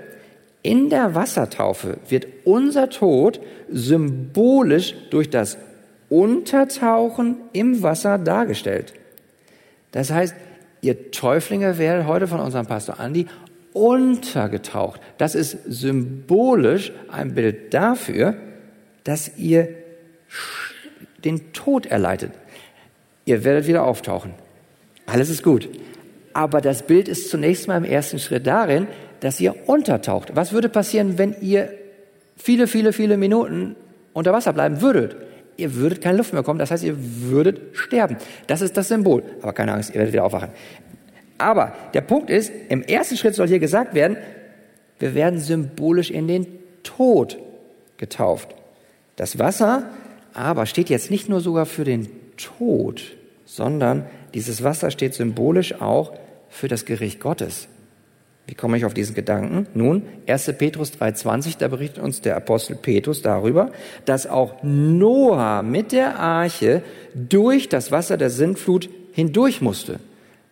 in 0.63 0.89
der 0.89 1.15
Wassertaufe 1.15 1.97
wird 2.07 2.27
unser 2.45 2.89
Tod 2.89 3.41
symbolisch 3.69 4.95
durch 5.09 5.29
das 5.29 5.57
Untertauchen 6.07 7.35
im 7.51 7.83
Wasser 7.83 8.17
dargestellt. 8.17 8.93
Das 9.91 10.11
heißt, 10.11 10.35
ihr 10.81 11.11
Täuflinge 11.11 11.77
werdet 11.77 12.07
heute 12.07 12.27
von 12.27 12.39
unserem 12.39 12.65
Pastor 12.65 12.99
Andi 12.99 13.27
untergetaucht. 13.73 15.01
Das 15.17 15.35
ist 15.35 15.57
symbolisch 15.67 16.91
ein 17.11 17.33
Bild 17.33 17.73
dafür, 17.73 18.35
dass 19.03 19.37
ihr 19.37 19.69
den 21.23 21.53
Tod 21.53 21.85
erleidet. 21.85 22.31
Ihr 23.25 23.43
werdet 23.43 23.67
wieder 23.67 23.83
auftauchen. 23.83 24.33
Alles 25.05 25.29
ist 25.29 25.43
gut. 25.43 25.69
Aber 26.33 26.61
das 26.61 26.83
Bild 26.83 27.07
ist 27.07 27.29
zunächst 27.29 27.67
mal 27.67 27.77
im 27.77 27.83
ersten 27.83 28.19
Schritt 28.19 28.47
darin, 28.47 28.87
dass 29.19 29.39
ihr 29.39 29.67
untertaucht. 29.67 30.35
Was 30.35 30.51
würde 30.53 30.69
passieren, 30.69 31.17
wenn 31.17 31.35
ihr 31.41 31.69
viele, 32.37 32.67
viele, 32.67 32.93
viele 32.93 33.17
Minuten 33.17 33.75
unter 34.13 34.31
Wasser 34.31 34.53
bleiben 34.53 34.81
würdet? 34.81 35.15
Ihr 35.59 35.75
würdet 35.75 36.01
keine 36.01 36.17
Luft 36.17 36.33
mehr 36.33 36.41
bekommen, 36.41 36.59
das 36.59 36.71
heißt, 36.71 36.83
ihr 36.83 36.95
würdet 36.97 37.61
sterben. 37.73 38.17
Das 38.47 38.61
ist 38.61 38.77
das 38.77 38.87
Symbol. 38.87 39.23
Aber 39.41 39.53
keine 39.53 39.73
Angst, 39.73 39.89
ihr 39.89 39.95
werdet 39.95 40.13
wieder 40.13 40.23
aufwachen. 40.23 40.49
Aber 41.37 41.73
der 41.93 42.01
Punkt 42.01 42.29
ist, 42.29 42.51
im 42.69 42.81
ersten 42.81 43.17
Schritt 43.17 43.35
soll 43.35 43.47
hier 43.47 43.59
gesagt 43.59 43.93
werden, 43.93 44.17
wir 44.99 45.15
werden 45.15 45.39
symbolisch 45.39 46.11
in 46.11 46.27
den 46.27 46.47
Tod 46.83 47.37
getauft. 47.97 48.55
Das 49.15 49.39
Wasser 49.39 49.83
aber 50.33 50.65
steht 50.65 50.89
jetzt 50.89 51.11
nicht 51.11 51.29
nur 51.29 51.41
sogar 51.41 51.65
für 51.65 51.83
den 51.83 52.07
Tod, 52.37 53.01
sondern 53.45 54.05
dieses 54.33 54.63
Wasser 54.63 54.91
steht 54.91 55.13
symbolisch 55.13 55.81
auch 55.81 56.13
für 56.49 56.67
das 56.67 56.85
Gericht 56.85 57.19
Gottes. 57.19 57.67
Wie 58.49 58.55
komme 58.55 58.77
ich 58.77 58.85
auf 58.85 58.95
diesen 58.95 59.13
Gedanken? 59.13 59.67
Nun, 59.75 60.01
1. 60.25 60.53
Petrus 60.57 60.91
3.20, 60.93 61.59
da 61.59 61.67
berichtet 61.67 62.03
uns 62.03 62.21
der 62.21 62.35
Apostel 62.35 62.75
Petrus 62.75 63.21
darüber, 63.21 63.71
dass 64.05 64.25
auch 64.25 64.63
Noah 64.63 65.61
mit 65.61 65.91
der 65.91 66.17
Arche 66.17 66.81
durch 67.13 67.69
das 67.69 67.91
Wasser 67.91 68.17
der 68.17 68.31
Sintflut 68.31 68.89
hindurch 69.11 69.61
musste. 69.61 69.99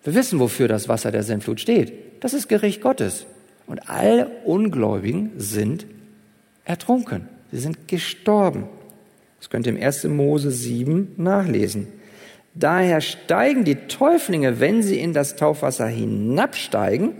Wir 0.03 0.13
wissen, 0.13 0.39
wofür 0.39 0.67
das 0.67 0.87
Wasser 0.87 1.09
der 1.09 1.23
Sintflut 1.23 1.59
steht. 1.59 1.91
Das 2.19 2.35
ist 2.35 2.47
Gericht 2.47 2.81
Gottes. 2.81 3.25
Und 3.65 3.89
alle 3.89 4.27
Ungläubigen 4.45 5.31
sind 5.37 5.87
ertrunken. 6.65 7.27
Sie 7.51 7.57
sind 7.57 7.87
gestorben. 7.87 8.65
Das 9.39 9.49
könnt 9.49 9.65
ihr 9.65 9.75
im 9.75 9.81
1. 9.81 10.03
Mose 10.03 10.51
7 10.51 11.15
nachlesen. 11.17 11.87
Daher 12.53 13.01
steigen 13.01 13.63
die 13.63 13.87
Täuflinge, 13.87 14.59
wenn 14.59 14.83
sie 14.83 14.99
in 14.99 15.13
das 15.13 15.35
Taufwasser 15.35 15.87
hinabsteigen, 15.87 17.13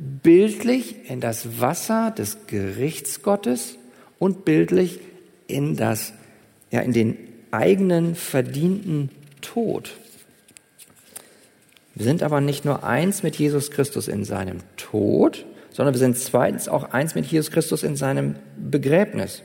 bildlich 0.00 1.10
in 1.10 1.20
das 1.20 1.60
Wasser 1.60 2.10
des 2.10 2.46
Gerichts 2.46 3.22
Gottes 3.22 3.76
und 4.18 4.44
bildlich 4.44 5.00
in 5.46 5.76
das, 5.76 6.14
ja, 6.70 6.80
in 6.80 6.92
den 6.92 7.18
eigenen 7.50 8.14
verdienten 8.14 9.10
Tod. 9.42 9.92
Wir 11.94 12.04
sind 12.04 12.22
aber 12.22 12.40
nicht 12.40 12.64
nur 12.64 12.82
eins 12.82 13.22
mit 13.22 13.36
Jesus 13.36 13.70
Christus 13.70 14.08
in 14.08 14.24
seinem 14.24 14.58
Tod, 14.76 15.44
sondern 15.70 15.94
wir 15.94 15.98
sind 15.98 16.16
zweitens 16.16 16.68
auch 16.68 16.92
eins 16.92 17.14
mit 17.14 17.26
Jesus 17.26 17.50
Christus 17.50 17.82
in 17.82 17.94
seinem 17.94 18.36
Begräbnis. 18.56 19.42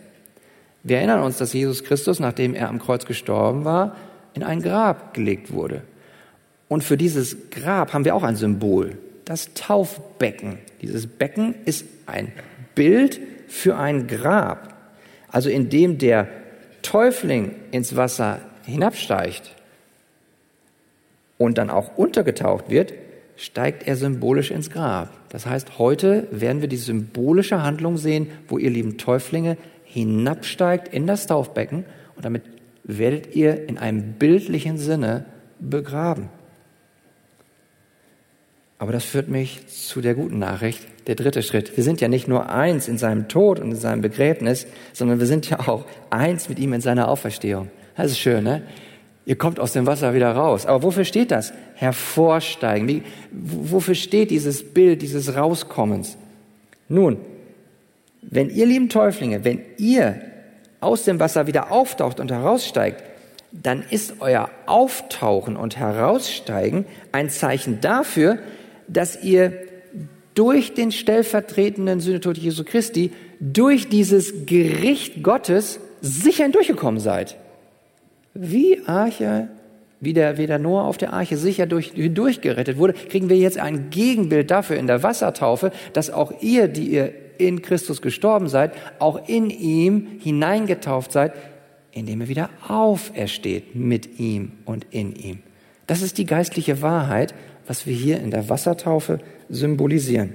Wir 0.83 0.97
erinnern 0.97 1.23
uns, 1.23 1.37
dass 1.37 1.51
Jesus 1.51 1.83
Christus, 1.83 2.19
nachdem 2.19 2.53
er 2.53 2.69
am 2.69 2.79
Kreuz 2.79 3.05
gestorben 3.05 3.65
war, 3.65 3.97
in 4.33 4.43
ein 4.43 4.61
Grab 4.61 5.13
gelegt 5.13 5.51
wurde. 5.51 5.81
Und 6.69 6.83
für 6.83 6.95
dieses 6.95 7.49
Grab 7.49 7.93
haben 7.93 8.05
wir 8.05 8.15
auch 8.15 8.23
ein 8.23 8.35
Symbol 8.35 8.97
das 9.25 9.53
Taufbecken. 9.53 10.59
Dieses 10.81 11.07
Becken 11.07 11.55
ist 11.65 11.85
ein 12.05 12.31
Bild 12.75 13.19
für 13.47 13.75
ein 13.75 14.07
Grab. 14.07 14.73
Also 15.29 15.49
indem 15.49 15.97
der 15.97 16.27
Täufling 16.81 17.55
ins 17.71 17.95
Wasser 17.95 18.39
hinabsteigt 18.65 19.55
und 21.37 21.57
dann 21.57 21.69
auch 21.69 21.97
untergetaucht 21.97 22.69
wird, 22.69 22.93
steigt 23.35 23.87
er 23.87 23.95
symbolisch 23.95 24.51
ins 24.51 24.69
Grab. 24.69 25.09
Das 25.29 25.45
heißt, 25.45 25.77
heute 25.77 26.27
werden 26.31 26.61
wir 26.61 26.69
die 26.69 26.77
symbolische 26.77 27.61
Handlung 27.61 27.97
sehen, 27.97 28.29
wo 28.47 28.57
ihr 28.57 28.69
lieben 28.69 28.97
Täuflinge 28.97 29.57
hinabsteigt 29.83 30.93
in 30.93 31.07
das 31.07 31.27
Taufbecken 31.27 31.85
und 32.15 32.23
damit 32.23 32.43
werdet 32.83 33.35
ihr 33.35 33.67
in 33.67 33.77
einem 33.77 34.13
bildlichen 34.13 34.77
Sinne 34.77 35.25
begraben. 35.59 36.29
Aber 38.85 38.91
das 38.91 39.03
führt 39.03 39.29
mich 39.29 39.65
zu 39.65 39.99
der 39.99 40.13
guten 40.13 40.37
Nachricht, 40.37 40.79
der 41.07 41.15
dritte 41.15 41.41
Schritt. 41.41 41.75
Wir 41.75 41.83
sind 41.83 42.01
ja 42.01 42.07
nicht 42.07 42.27
nur 42.27 42.51
eins 42.51 42.87
in 42.87 42.99
seinem 42.99 43.27
Tod 43.27 43.59
und 43.59 43.71
in 43.71 43.77
seinem 43.77 44.03
Begräbnis, 44.03 44.67
sondern 44.93 45.19
wir 45.19 45.25
sind 45.25 45.49
ja 45.49 45.57
auch 45.67 45.85
eins 46.11 46.49
mit 46.49 46.59
ihm 46.59 46.71
in 46.71 46.81
seiner 46.81 47.07
Auferstehung. 47.07 47.71
Das 47.97 48.11
ist 48.11 48.19
schön, 48.19 48.43
ne? 48.43 48.61
Ihr 49.25 49.39
kommt 49.39 49.59
aus 49.59 49.73
dem 49.73 49.87
Wasser 49.87 50.13
wieder 50.13 50.31
raus. 50.33 50.67
Aber 50.67 50.83
wofür 50.83 51.03
steht 51.03 51.31
das? 51.31 51.51
Hervorsteigen. 51.73 52.87
Wie, 52.87 53.01
wofür 53.31 53.95
steht 53.95 54.29
dieses 54.29 54.63
Bild 54.63 55.01
dieses 55.01 55.35
Rauskommens? 55.35 56.15
Nun, 56.87 57.17
wenn 58.21 58.51
ihr 58.51 58.67
lieben 58.67 58.89
Täuflinge, 58.89 59.43
wenn 59.43 59.61
ihr 59.79 60.21
aus 60.79 61.05
dem 61.05 61.19
Wasser 61.19 61.47
wieder 61.47 61.71
auftaucht 61.71 62.19
und 62.19 62.31
heraussteigt, 62.31 63.01
dann 63.51 63.83
ist 63.89 64.17
euer 64.19 64.51
Auftauchen 64.67 65.55
und 65.55 65.75
Heraussteigen 65.75 66.85
ein 67.11 67.31
Zeichen 67.31 67.81
dafür, 67.81 68.37
dass 68.87 69.23
ihr 69.23 69.53
durch 70.35 70.73
den 70.73 70.91
stellvertretenden 70.91 71.99
Sühnetod 71.99 72.37
Jesu 72.37 72.63
Christi, 72.63 73.11
durch 73.39 73.87
dieses 73.87 74.45
Gericht 74.45 75.23
Gottes 75.23 75.79
sicher 76.01 76.43
hindurchgekommen 76.43 76.99
seid. 76.99 77.37
Wie 78.33 78.81
Arche, 78.85 79.47
wie 80.01 80.13
der, 80.13 80.37
wie 80.37 80.45
der 80.45 80.59
Noah 80.59 80.83
auf 80.83 80.97
der 80.97 81.13
Arche 81.13 81.37
sicher 81.37 81.65
durch, 81.65 81.93
durchgerettet 81.95 82.77
wurde, 82.77 82.93
kriegen 82.93 83.29
wir 83.29 83.37
jetzt 83.37 83.57
ein 83.57 83.89
Gegenbild 83.89 84.51
dafür 84.51 84.75
in 84.75 84.87
der 84.87 85.03
Wassertaufe, 85.03 85.71
dass 85.93 86.09
auch 86.09 86.41
ihr, 86.41 86.67
die 86.67 86.87
ihr 86.89 87.13
in 87.37 87.61
Christus 87.61 88.01
gestorben 88.01 88.49
seid, 88.49 88.73
auch 88.99 89.27
in 89.27 89.49
ihm 89.49 90.19
hineingetauft 90.19 91.11
seid, 91.11 91.33
indem 91.91 92.21
ihr 92.21 92.27
wieder 92.27 92.49
aufersteht 92.67 93.73
mit 93.75 94.19
ihm 94.19 94.51
und 94.65 94.85
in 94.91 95.15
ihm. 95.15 95.39
Das 95.87 96.01
ist 96.01 96.17
die 96.17 96.25
geistliche 96.25 96.81
Wahrheit 96.81 97.33
was 97.67 97.85
wir 97.85 97.95
hier 97.95 98.19
in 98.19 98.31
der 98.31 98.49
Wassertaufe 98.49 99.19
symbolisieren. 99.49 100.33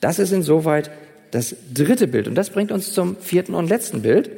Das 0.00 0.18
ist 0.18 0.32
insoweit 0.32 0.90
das 1.30 1.54
dritte 1.72 2.06
Bild. 2.06 2.28
Und 2.28 2.34
das 2.34 2.50
bringt 2.50 2.72
uns 2.72 2.92
zum 2.92 3.16
vierten 3.16 3.54
und 3.54 3.68
letzten 3.68 4.02
Bild. 4.02 4.30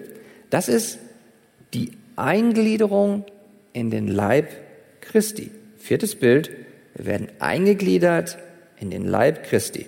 Das 0.51 0.69
ist 0.69 0.99
die 1.75 1.93
Eingliederung 2.17 3.25
in 3.73 3.91
den 3.91 4.09
Leib 4.09 4.49
Christi. 5.01 5.51
Viertes 5.79 6.15
Bild. 6.15 6.51
Wir 6.95 7.07
werden 7.07 7.29
eingegliedert 7.39 8.39
in 8.81 8.91
den 8.91 9.07
Leib 9.07 9.45
Christi. 9.45 9.87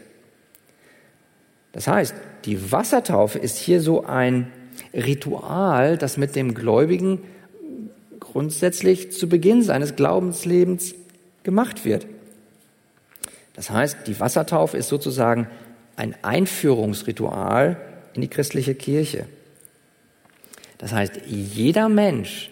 Das 1.73 1.87
heißt, 1.87 2.14
die 2.45 2.73
Wassertaufe 2.73 3.38
ist 3.38 3.57
hier 3.57 3.81
so 3.81 4.05
ein 4.05 4.51
Ritual, 4.93 5.97
das 5.97 6.16
mit 6.16 6.37
dem 6.37 6.55
Gläubigen 6.55 7.21
grundsätzlich 8.19 9.12
zu 9.12 9.29
Beginn 9.29 9.62
seines 9.62 9.97
Glaubenslebens 9.97 10.95
gemacht 11.42 11.85
wird. 11.85 12.07
Das 13.55 13.70
heißt, 13.70 14.07
die 14.07 14.18
Wassertaufe 14.18 14.76
ist 14.76 14.88
sozusagen 14.88 15.48
ein 15.96 16.14
Einführungsritual 16.22 17.76
in 18.14 18.22
die 18.22 18.29
christliche 18.29 18.74
Kirche. 18.74 19.26
Das 20.79 20.92
heißt, 20.92 21.20
jeder 21.26 21.88
Mensch, 21.88 22.50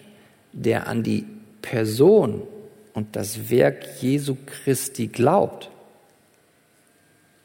der 0.53 0.87
an 0.87 1.03
die 1.03 1.25
Person 1.61 2.43
und 2.93 3.15
das 3.15 3.49
Werk 3.49 4.01
Jesu 4.01 4.37
Christi 4.45 5.07
glaubt, 5.07 5.71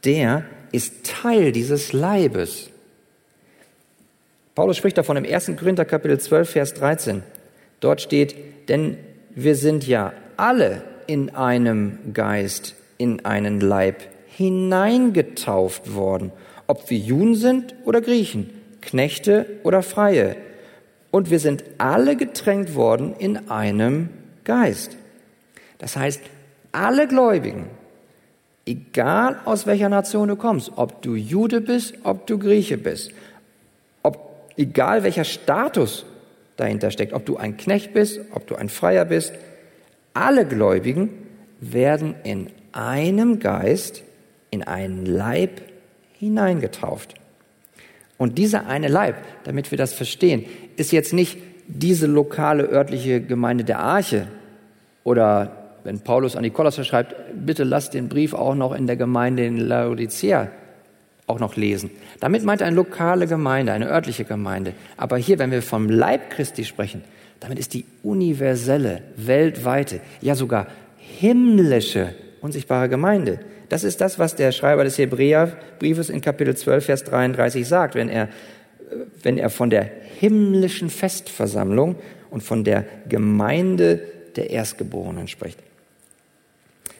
der 0.04 0.44
ist 0.72 1.04
Teil 1.04 1.52
dieses 1.52 1.92
Leibes. 1.92 2.68
Paulus 4.54 4.76
spricht 4.76 4.98
davon 4.98 5.16
im 5.16 5.24
1. 5.24 5.52
Korinther 5.56 5.84
Kapitel 5.84 6.20
12, 6.20 6.50
Vers 6.50 6.74
13. 6.74 7.22
Dort 7.80 8.02
steht, 8.02 8.68
denn 8.68 8.98
wir 9.34 9.56
sind 9.56 9.86
ja 9.86 10.12
alle 10.36 10.82
in 11.06 11.34
einem 11.34 12.12
Geist, 12.12 12.74
in 12.98 13.24
einen 13.24 13.60
Leib 13.60 14.02
hineingetauft 14.28 15.94
worden, 15.94 16.32
ob 16.66 16.90
wir 16.90 16.98
Juden 16.98 17.34
sind 17.34 17.74
oder 17.84 18.00
Griechen, 18.00 18.50
Knechte 18.80 19.46
oder 19.62 19.82
Freie. 19.82 20.36
Und 21.10 21.30
wir 21.30 21.38
sind 21.38 21.64
alle 21.78 22.16
getränkt 22.16 22.74
worden 22.74 23.14
in 23.18 23.48
einem 23.48 24.08
Geist. 24.44 24.96
Das 25.78 25.96
heißt, 25.96 26.20
alle 26.72 27.06
Gläubigen, 27.06 27.66
egal 28.66 29.38
aus 29.44 29.66
welcher 29.66 29.88
Nation 29.88 30.28
du 30.28 30.36
kommst, 30.36 30.72
ob 30.76 31.02
du 31.02 31.14
Jude 31.14 31.60
bist, 31.60 31.94
ob 32.02 32.26
du 32.26 32.38
Grieche 32.38 32.78
bist, 32.78 33.12
ob, 34.02 34.50
egal 34.56 35.02
welcher 35.02 35.24
Status 35.24 36.04
dahinter 36.56 36.90
steckt, 36.90 37.12
ob 37.12 37.24
du 37.26 37.36
ein 37.36 37.56
Knecht 37.56 37.92
bist, 37.94 38.20
ob 38.32 38.46
du 38.46 38.56
ein 38.56 38.68
Freier 38.68 39.04
bist, 39.04 39.32
alle 40.14 40.46
Gläubigen 40.46 41.10
werden 41.60 42.14
in 42.24 42.48
einem 42.72 43.40
Geist 43.40 44.02
in 44.50 44.62
einen 44.62 45.04
Leib 45.04 45.60
hineingetauft. 46.18 47.14
Und 48.16 48.38
dieser 48.38 48.66
eine 48.66 48.88
Leib, 48.88 49.16
damit 49.44 49.70
wir 49.70 49.78
das 49.78 49.92
verstehen, 49.92 50.44
ist 50.76 50.92
jetzt 50.92 51.12
nicht 51.12 51.38
diese 51.66 52.06
lokale 52.06 52.64
örtliche 52.64 53.20
Gemeinde 53.20 53.64
der 53.64 53.80
Arche 53.80 54.28
oder 55.02 55.64
wenn 55.82 56.00
Paulus 56.00 56.36
an 56.36 56.42
die 56.42 56.50
Kolosser 56.50 56.84
schreibt, 56.84 57.14
bitte 57.34 57.64
lasst 57.64 57.94
den 57.94 58.08
Brief 58.08 58.32
auch 58.32 58.54
noch 58.54 58.72
in 58.72 58.86
der 58.86 58.96
Gemeinde 58.96 59.44
in 59.44 59.58
Laodicea 59.58 60.50
auch 61.26 61.40
noch 61.40 61.56
lesen. 61.56 61.90
Damit 62.20 62.44
meint 62.44 62.60
er 62.60 62.66
eine 62.66 62.76
lokale 62.76 63.26
Gemeinde, 63.26 63.72
eine 63.72 63.88
örtliche 63.88 64.24
Gemeinde. 64.24 64.72
Aber 64.96 65.16
hier, 65.16 65.38
wenn 65.38 65.50
wir 65.50 65.62
vom 65.62 65.88
Leib 65.88 66.30
Christi 66.30 66.64
sprechen, 66.64 67.02
damit 67.44 67.58
ist 67.58 67.74
die 67.74 67.84
universelle, 68.02 69.02
weltweite, 69.16 70.00
ja 70.22 70.34
sogar 70.34 70.66
himmlische, 70.96 72.14
unsichtbare 72.40 72.88
Gemeinde. 72.88 73.38
Das 73.68 73.84
ist 73.84 74.00
das, 74.00 74.18
was 74.18 74.34
der 74.34 74.50
Schreiber 74.50 74.82
des 74.82 74.96
Hebräerbriefes 74.96 76.08
in 76.08 76.22
Kapitel 76.22 76.56
12, 76.56 76.86
Vers 76.86 77.04
33 77.04 77.68
sagt, 77.68 77.96
wenn 77.96 78.08
er, 78.08 78.30
wenn 79.22 79.36
er 79.36 79.50
von 79.50 79.68
der 79.68 79.90
himmlischen 80.20 80.88
Festversammlung 80.88 81.96
und 82.30 82.42
von 82.42 82.64
der 82.64 82.86
Gemeinde 83.10 84.00
der 84.36 84.48
Erstgeborenen 84.48 85.28
spricht. 85.28 85.58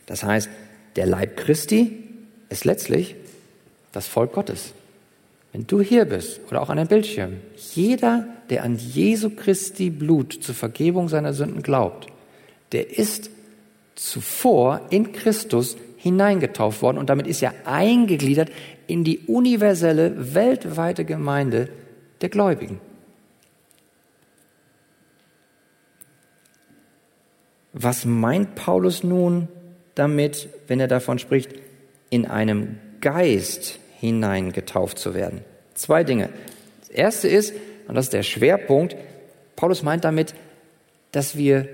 Das 0.05 0.25
heißt, 0.25 0.51
der 0.97 1.07
Leib 1.07 1.39
Christi 1.39 2.05
ist 2.51 2.67
letztlich 2.67 3.17
das 3.93 4.07
Volk 4.07 4.35
Gottes. 4.35 4.75
Wenn 5.55 5.69
du 5.69 5.81
hier 5.81 6.05
bist 6.05 6.41
oder 6.49 6.61
auch 6.61 6.69
an 6.69 6.79
dem 6.79 6.89
Bildschirm, 6.89 7.35
jeder, 7.75 8.27
der 8.51 8.65
an 8.65 8.77
Jesu 8.77 9.31
Christi 9.31 9.89
Blut 9.89 10.33
zur 10.33 10.53
Vergebung 10.53 11.09
seiner 11.09 11.33
Sünden 11.33 11.63
glaubt, 11.63 12.09
der 12.73 12.99
ist 12.99 13.31
zuvor 13.95 14.81
in 14.91 15.13
Christus 15.13 15.77
hineingetauft 15.97 16.83
worden 16.83 16.99
und 16.99 17.09
damit 17.09 17.29
ist 17.29 17.41
er 17.41 17.55
eingegliedert 17.67 18.51
in 18.89 19.05
die 19.05 19.21
universelle, 19.21 20.35
weltweite 20.35 21.05
Gemeinde 21.05 21.69
der 22.21 22.31
Gläubigen. 22.31 22.81
Was 27.73 28.05
meint 28.05 28.57
Paulus 28.57 29.05
nun 29.05 29.47
damit, 29.95 30.49
wenn 30.67 30.81
er 30.81 30.89
davon 30.89 31.21
spricht, 31.21 31.53
in 32.11 32.27
einem 32.27 32.81
Geist 33.01 33.79
hineingetauft 34.05 34.99
zu 34.99 35.15
werden? 35.15 35.41
Zwei 35.75 36.05
Dinge. 36.05 36.29
Das 36.81 36.91
erste 36.91 37.29
ist, 37.29 37.55
und 37.89 37.95
das 37.95 38.07
ist 38.07 38.13
der 38.13 38.23
Schwerpunkt, 38.23 38.97
Paulus 39.57 39.83
meint 39.83 40.05
damit, 40.05 40.35
dass 41.13 41.37
wir 41.37 41.69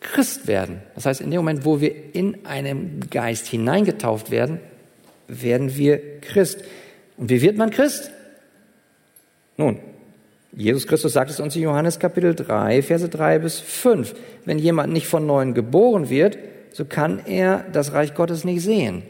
Christ 0.00 0.46
werden. 0.46 0.82
Das 0.94 1.06
heißt, 1.06 1.20
in 1.20 1.30
dem 1.30 1.38
Moment, 1.38 1.64
wo 1.64 1.80
wir 1.80 2.14
in 2.14 2.46
einem 2.46 3.00
Geist 3.10 3.46
hineingetauft 3.46 4.30
werden, 4.30 4.60
werden 5.28 5.76
wir 5.76 6.20
Christ. 6.20 6.64
Und 7.16 7.30
wie 7.30 7.42
wird 7.42 7.56
man 7.56 7.70
Christ? 7.70 8.10
Nun, 9.56 9.78
Jesus 10.52 10.86
Christus 10.86 11.12
sagt 11.12 11.30
es 11.30 11.38
uns 11.38 11.54
in 11.54 11.62
Johannes 11.62 11.98
Kapitel 11.98 12.34
3, 12.34 12.82
Verse 12.82 13.08
3 13.08 13.38
bis 13.38 13.60
5. 13.60 14.14
Wenn 14.44 14.58
jemand 14.58 14.92
nicht 14.92 15.06
von 15.06 15.26
neuem 15.26 15.54
geboren 15.54 16.10
wird, 16.10 16.38
so 16.72 16.84
kann 16.84 17.20
er 17.26 17.64
das 17.72 17.92
Reich 17.92 18.14
Gottes 18.14 18.44
nicht 18.44 18.62
sehen. 18.62 19.02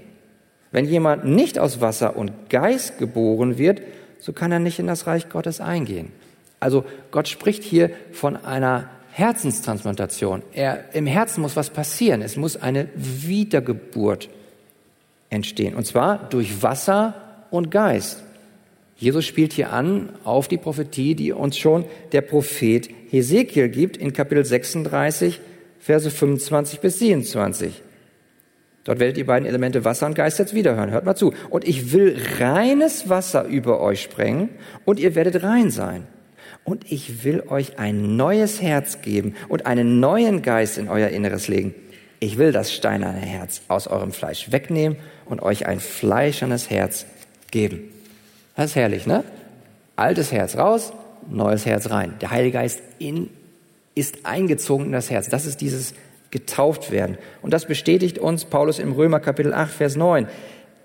Wenn 0.73 0.85
jemand 0.85 1.25
nicht 1.25 1.59
aus 1.59 1.81
Wasser 1.81 2.17
und 2.17 2.49
Geist 2.49 2.99
geboren 2.99 3.59
wird, 3.59 3.83
so 4.21 4.33
kann 4.33 4.53
er 4.53 4.59
nicht 4.59 4.79
in 4.79 4.87
das 4.87 5.07
Reich 5.07 5.29
Gottes 5.29 5.61
eingehen. 5.61 6.13
Also 6.61 6.85
Gott 7.11 7.27
spricht 7.27 7.63
hier 7.63 7.91
von 8.13 8.37
einer 8.37 8.91
Herzenstransplantation. 9.13 10.43
Er, 10.53 10.95
Im 10.95 11.07
Herzen 11.07 11.41
muss 11.41 11.57
was 11.57 11.71
passieren. 11.71 12.23
Es 12.23 12.37
muss 12.37 12.57
eine 12.57 12.89
Wiedergeburt 12.95 14.29
entstehen. 15.31 15.75
Und 15.75 15.87
zwar 15.87 16.29
durch 16.29 16.63
Wasser 16.63 17.15
und 17.51 17.71
Geist. 17.71 18.23
Jesus 18.97 19.25
spielt 19.25 19.55
hier 19.55 19.73
an 19.73 20.11
auf 20.25 20.47
die 20.47 20.59
Prophetie, 20.59 21.15
die 21.15 21.33
uns 21.33 21.57
schon 21.57 21.87
der 22.13 22.21
Prophet 22.21 22.91
Hesekiel 23.11 23.71
gibt 23.71 23.97
in 23.97 24.13
Kapitel 24.13 24.45
36, 24.45 25.41
Verse 25.81 26.11
25 26.11 26.81
bis 26.81 26.99
27. 26.99 27.83
Dort 28.85 28.99
werdet 28.99 29.19
ihr 29.19 29.27
beiden 29.27 29.47
Elemente 29.47 29.85
Wasser 29.85 30.07
und 30.07 30.15
Geist 30.15 30.39
jetzt 30.39 30.55
wiederhören. 30.55 30.91
Hört 30.91 31.05
mal 31.05 31.15
zu. 31.15 31.35
Und 31.51 31.67
ich 31.67 31.93
will 31.93 32.17
reines 32.39 33.09
Wasser 33.09 33.45
über 33.45 33.81
euch 33.81 34.03
sprengen 34.03 34.49
und 34.85 34.99
ihr 34.99 35.15
werdet 35.15 35.43
rein 35.43 35.71
sein. 35.71 36.07
Und 36.65 36.91
ich 36.91 37.25
will 37.25 37.43
euch 37.49 37.79
ein 37.79 38.17
neues 38.17 38.63
Herz 38.63 39.03
geben 39.03 39.35
und 39.49 39.67
einen 39.67 40.01
neuen 40.01 40.43
Geist 40.43 40.79
in 40.79 40.89
euer 40.89 41.09
Inneres 41.09 41.49
legen. 41.49 41.75
Ich 42.21 42.37
will 42.37 42.53
das 42.53 42.73
steinerne 42.73 43.19
Herz 43.19 43.63
aus 43.69 43.87
eurem 43.87 44.13
Fleisch 44.13 44.53
wegnehmen 44.53 44.99
und 45.25 45.41
euch 45.43 45.67
ein 45.67 45.81
fleischernes 45.81 46.69
Herz 46.71 47.07
geben. 47.51 47.91
Das 48.57 48.67
ist 48.67 48.77
herrlich, 48.77 49.07
ne? 49.07 49.25
Altes 49.97 50.33
Herz 50.33 50.57
raus, 50.57 50.93
neues 51.31 51.65
Herz 51.65 51.91
rein. 51.91 52.15
Der 52.21 52.31
Heilige 52.31 52.59
Geist 52.59 52.83
in, 52.99 53.31
ist 53.95 54.27
eingezogen 54.27 54.87
in 54.87 54.93
das 54.93 55.11
Herz. 55.11 55.29
Das 55.29 55.47
ist 55.47 55.61
dieses 55.61 55.95
getauft 56.31 56.91
werden. 56.91 57.19
Und 57.43 57.53
das 57.53 57.67
bestätigt 57.67 58.19
uns 58.19 58.45
Paulus 58.45 58.79
im 58.79 58.93
Römer 58.93 59.21
Kapitel 59.21 59.53
8, 59.53 59.71
Vers 59.71 59.97
9. 59.97 60.29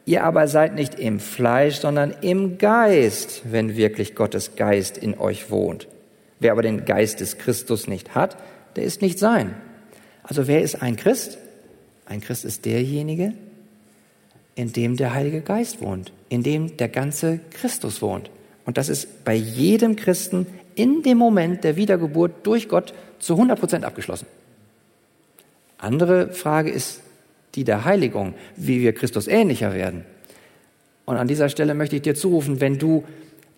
Ihr 0.05 0.23
aber 0.23 0.47
seid 0.47 0.75
nicht 0.75 0.99
im 0.99 1.19
Fleisch, 1.19 1.77
sondern 1.77 2.13
im 2.21 2.57
Geist, 2.57 3.41
wenn 3.45 3.75
wirklich 3.75 4.15
Gottes 4.15 4.55
Geist 4.55 4.97
in 4.97 5.17
euch 5.17 5.49
wohnt. 5.49 5.87
Wer 6.39 6.51
aber 6.51 6.61
den 6.61 6.85
Geist 6.85 7.21
des 7.21 7.37
Christus 7.37 7.87
nicht 7.87 8.13
hat, 8.13 8.37
der 8.75 8.83
ist 8.83 9.01
nicht 9.01 9.17
sein. 9.17 9.55
Also 10.23 10.47
wer 10.47 10.61
ist 10.61 10.81
ein 10.81 10.95
Christ? 10.95 11.37
Ein 12.05 12.21
Christ 12.21 12.45
ist 12.45 12.65
derjenige, 12.65 13.33
in 14.53 14.73
dem 14.73 14.95
der 14.95 15.13
Heilige 15.13 15.41
Geist 15.41 15.81
wohnt, 15.81 16.11
in 16.29 16.43
dem 16.43 16.77
der 16.77 16.89
ganze 16.89 17.39
Christus 17.51 18.01
wohnt. 18.01 18.29
Und 18.65 18.77
das 18.77 18.89
ist 18.89 19.23
bei 19.23 19.33
jedem 19.33 19.95
Christen 19.95 20.45
in 20.75 21.03
dem 21.03 21.17
Moment 21.17 21.63
der 21.63 21.77
Wiedergeburt 21.77 22.45
durch 22.45 22.67
Gott 22.67 22.93
zu 23.19 23.33
100 23.33 23.59
Prozent 23.59 23.85
abgeschlossen. 23.85 24.27
Andere 25.77 26.31
Frage 26.33 26.69
ist 26.69 27.01
die 27.55 27.63
der 27.63 27.85
Heiligung, 27.85 28.33
wie 28.57 28.81
wir 28.81 28.93
Christus 28.93 29.27
ähnlicher 29.27 29.73
werden. 29.73 30.05
Und 31.05 31.17
an 31.17 31.27
dieser 31.27 31.49
Stelle 31.49 31.73
möchte 31.73 31.95
ich 31.95 32.01
dir 32.01 32.15
zurufen, 32.15 32.59
wenn 32.59 32.77
du 32.77 33.03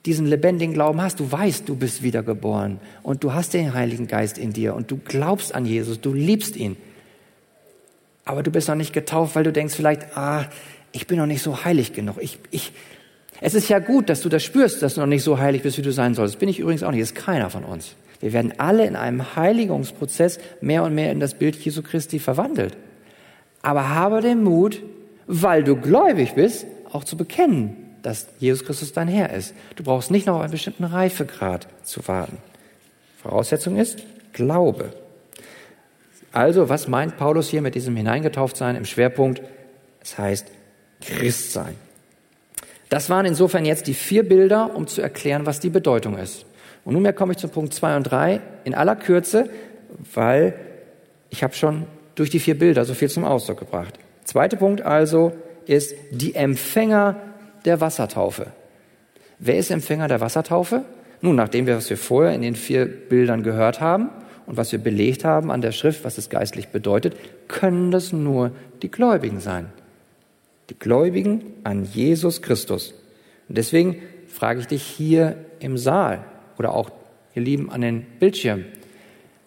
diesen 0.05 0.25
lebendigen 0.25 0.73
Glauben 0.73 1.01
hast, 1.01 1.19
du 1.19 1.31
weißt, 1.31 1.67
du 1.67 1.75
bist 1.75 2.03
wiedergeboren 2.03 2.79
und 3.03 3.23
du 3.23 3.33
hast 3.33 3.53
den 3.53 3.73
Heiligen 3.73 4.07
Geist 4.07 4.37
in 4.37 4.53
dir 4.53 4.75
und 4.75 4.91
du 4.91 4.97
glaubst 5.03 5.53
an 5.53 5.65
Jesus, 5.65 5.99
du 5.99 6.13
liebst 6.13 6.55
ihn. 6.55 6.77
Aber 8.23 8.43
du 8.43 8.51
bist 8.51 8.67
noch 8.67 8.75
nicht 8.75 8.93
getauft, 8.93 9.35
weil 9.35 9.43
du 9.43 9.51
denkst 9.51 9.75
vielleicht, 9.75 10.17
ah, 10.17 10.45
ich 10.91 11.07
bin 11.07 11.17
noch 11.17 11.25
nicht 11.25 11.41
so 11.41 11.63
heilig 11.65 11.93
genug. 11.93 12.17
Ich, 12.19 12.39
ich, 12.51 12.71
es 13.41 13.53
ist 13.53 13.69
ja 13.69 13.79
gut, 13.79 14.09
dass 14.09 14.21
du 14.21 14.29
das 14.29 14.43
spürst, 14.43 14.81
dass 14.81 14.95
du 14.95 15.01
noch 15.01 15.07
nicht 15.07 15.23
so 15.23 15.39
heilig 15.39 15.61
bist, 15.61 15.77
wie 15.77 15.81
du 15.81 15.91
sein 15.91 16.13
sollst. 16.13 16.39
Bin 16.39 16.49
ich 16.49 16.59
übrigens 16.59 16.83
auch 16.83 16.91
nicht. 16.91 17.01
Ist 17.01 17.15
keiner 17.15 17.49
von 17.49 17.63
uns. 17.63 17.95
Wir 18.19 18.33
werden 18.33 18.53
alle 18.57 18.85
in 18.85 18.95
einem 18.95 19.35
Heiligungsprozess 19.35 20.39
mehr 20.61 20.83
und 20.83 20.95
mehr 20.95 21.11
in 21.11 21.19
das 21.19 21.35
Bild 21.35 21.55
Jesu 21.55 21.83
Christi 21.83 22.19
verwandelt. 22.19 22.77
Aber 23.61 23.89
habe 23.89 24.21
den 24.21 24.43
Mut, 24.43 24.81
weil 25.27 25.63
du 25.63 25.75
gläubig 25.75 26.33
bist, 26.33 26.65
auch 26.91 27.03
zu 27.03 27.17
bekennen, 27.17 27.95
dass 28.01 28.27
Jesus 28.39 28.65
Christus 28.65 28.93
dein 28.93 29.07
Herr 29.07 29.33
ist. 29.33 29.53
Du 29.75 29.83
brauchst 29.83 30.11
nicht 30.11 30.25
noch 30.25 30.35
auf 30.35 30.41
einen 30.41 30.51
bestimmten 30.51 30.85
Reifegrad 30.85 31.67
zu 31.83 32.07
warten. 32.07 32.37
Voraussetzung 33.21 33.77
ist 33.77 34.03
Glaube. 34.33 34.93
Also, 36.31 36.69
was 36.69 36.87
meint 36.87 37.17
Paulus 37.17 37.49
hier 37.49 37.61
mit 37.61 37.75
diesem 37.75 37.95
Hineingetauftsein 37.95 38.75
im 38.75 38.85
Schwerpunkt? 38.85 39.41
Es 40.01 40.17
heißt 40.17 40.47
Christsein. 41.01 41.75
Das 42.89 43.09
waren 43.09 43.25
insofern 43.25 43.65
jetzt 43.65 43.87
die 43.87 43.93
vier 43.93 44.27
Bilder, 44.27 44.75
um 44.75 44.87
zu 44.87 45.01
erklären, 45.01 45.45
was 45.45 45.59
die 45.59 45.69
Bedeutung 45.69 46.17
ist. 46.17 46.45
Und 46.87 46.93
nunmehr 46.93 47.11
komme 47.11 47.33
ich 47.33 47.37
zu 47.37 47.49
Punkt 47.49 47.73
zwei 47.73 47.97
und 47.97 48.03
drei 48.03 48.39
in 48.63 48.73
aller 48.73 48.95
Kürze, 48.95 49.49
weil 50.13 50.53
ich 51.29 51.43
habe 51.43 51.53
schon 51.53 51.85
durch 52.15 52.29
die 52.29 52.39
vier 52.39 52.57
Bilder 52.57 52.85
so 52.85 52.93
viel 52.93 53.09
zum 53.09 53.25
Ausdruck 53.25 53.59
gebracht. 53.59 53.95
Zweiter 54.23 54.55
Punkt 54.55 54.83
also 54.83 55.33
ist 55.65 55.93
die 56.11 56.33
Empfänger 56.33 57.17
der 57.65 57.81
Wassertaufe. 57.81 58.53
Wer 59.37 59.57
ist 59.57 59.69
Empfänger 59.69 60.07
der 60.07 60.21
Wassertaufe? 60.21 60.85
Nun, 61.19 61.35
nachdem 61.35 61.67
wir, 61.67 61.75
was 61.75 61.89
wir 61.89 61.97
vorher 61.97 62.33
in 62.33 62.41
den 62.41 62.55
vier 62.55 62.85
Bildern 62.85 63.43
gehört 63.43 63.81
haben 63.81 64.09
und 64.45 64.55
was 64.55 64.71
wir 64.71 64.79
belegt 64.79 65.25
haben 65.25 65.51
an 65.51 65.59
der 65.59 65.73
Schrift, 65.73 66.05
was 66.05 66.17
es 66.17 66.29
geistlich 66.29 66.69
bedeutet, 66.69 67.17
können 67.49 67.91
das 67.91 68.13
nur 68.13 68.51
die 68.81 68.89
Gläubigen 68.89 69.41
sein. 69.41 69.65
Die 70.69 70.79
Gläubigen 70.79 71.43
an 71.65 71.83
Jesus 71.83 72.41
Christus. 72.41 72.93
Und 73.49 73.57
deswegen 73.57 73.97
frage 74.29 74.61
ich 74.61 74.67
dich 74.67 74.83
hier 74.83 75.35
im 75.59 75.77
Saal 75.77 76.23
oder 76.57 76.73
auch 76.73 76.91
ihr 77.35 77.41
Lieben 77.41 77.71
an 77.71 77.81
den 77.81 78.01
Bildschirmen, 78.19 78.65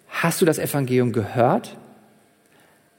hast 0.09 0.41
du 0.41 0.45
das 0.45 0.59
Evangelium 0.59 1.13
gehört? 1.13 1.77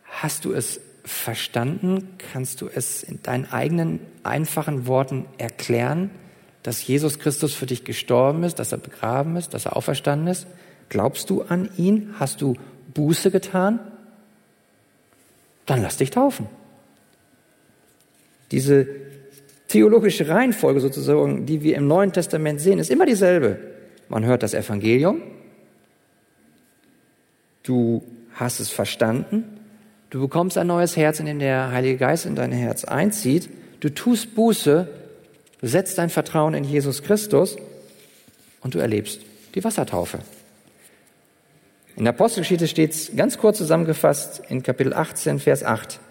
Hast 0.03 0.45
du 0.45 0.53
es 0.53 0.81
verstanden? 1.03 2.09
Kannst 2.31 2.61
du 2.61 2.67
es 2.67 3.03
in 3.03 3.21
deinen 3.23 3.51
eigenen 3.51 3.99
einfachen 4.23 4.87
Worten 4.87 5.25
erklären, 5.37 6.11
dass 6.63 6.85
Jesus 6.85 7.19
Christus 7.19 7.53
für 7.53 7.65
dich 7.65 7.85
gestorben 7.85 8.43
ist, 8.43 8.59
dass 8.59 8.71
er 8.71 8.77
begraben 8.77 9.35
ist, 9.35 9.53
dass 9.53 9.65
er 9.65 9.75
auferstanden 9.75 10.27
ist? 10.27 10.47
Glaubst 10.89 11.29
du 11.29 11.41
an 11.43 11.69
ihn? 11.77 12.13
Hast 12.19 12.41
du 12.41 12.55
Buße 12.93 13.31
getan? 13.31 13.79
Dann 15.65 15.81
lass 15.81 15.97
dich 15.97 16.11
taufen. 16.11 16.47
Diese 18.51 18.87
theologische 19.69 20.27
Reihenfolge 20.27 20.81
sozusagen, 20.81 21.45
die 21.45 21.63
wir 21.63 21.77
im 21.77 21.87
Neuen 21.87 22.11
Testament 22.11 22.59
sehen, 22.59 22.77
ist 22.77 22.91
immer 22.91 23.05
dieselbe. 23.05 23.57
Man 24.11 24.25
hört 24.25 24.43
das 24.43 24.53
Evangelium, 24.53 25.21
du 27.63 28.03
hast 28.33 28.59
es 28.59 28.69
verstanden, 28.69 29.45
du 30.09 30.19
bekommst 30.19 30.57
ein 30.57 30.67
neues 30.67 30.97
Herz, 30.97 31.21
in 31.21 31.27
dem 31.27 31.39
der 31.39 31.71
Heilige 31.71 31.95
Geist 31.95 32.25
in 32.25 32.35
dein 32.35 32.51
Herz 32.51 32.83
einzieht, 32.83 33.49
du 33.79 33.87
tust 33.87 34.35
Buße, 34.35 34.89
du 35.61 35.65
setzt 35.65 35.97
dein 35.97 36.09
Vertrauen 36.09 36.55
in 36.55 36.65
Jesus 36.65 37.03
Christus 37.03 37.55
und 38.59 38.75
du 38.75 38.79
erlebst 38.79 39.21
die 39.55 39.63
Wassertaufe. 39.63 40.19
In 41.95 42.03
der 42.03 42.13
Apostelgeschichte 42.13 42.67
steht 42.67 42.91
es 42.91 43.15
ganz 43.15 43.37
kurz 43.37 43.59
zusammengefasst 43.59 44.41
in 44.49 44.61
Kapitel 44.61 44.93
18, 44.93 45.39
Vers 45.39 45.63
8. 45.63 46.01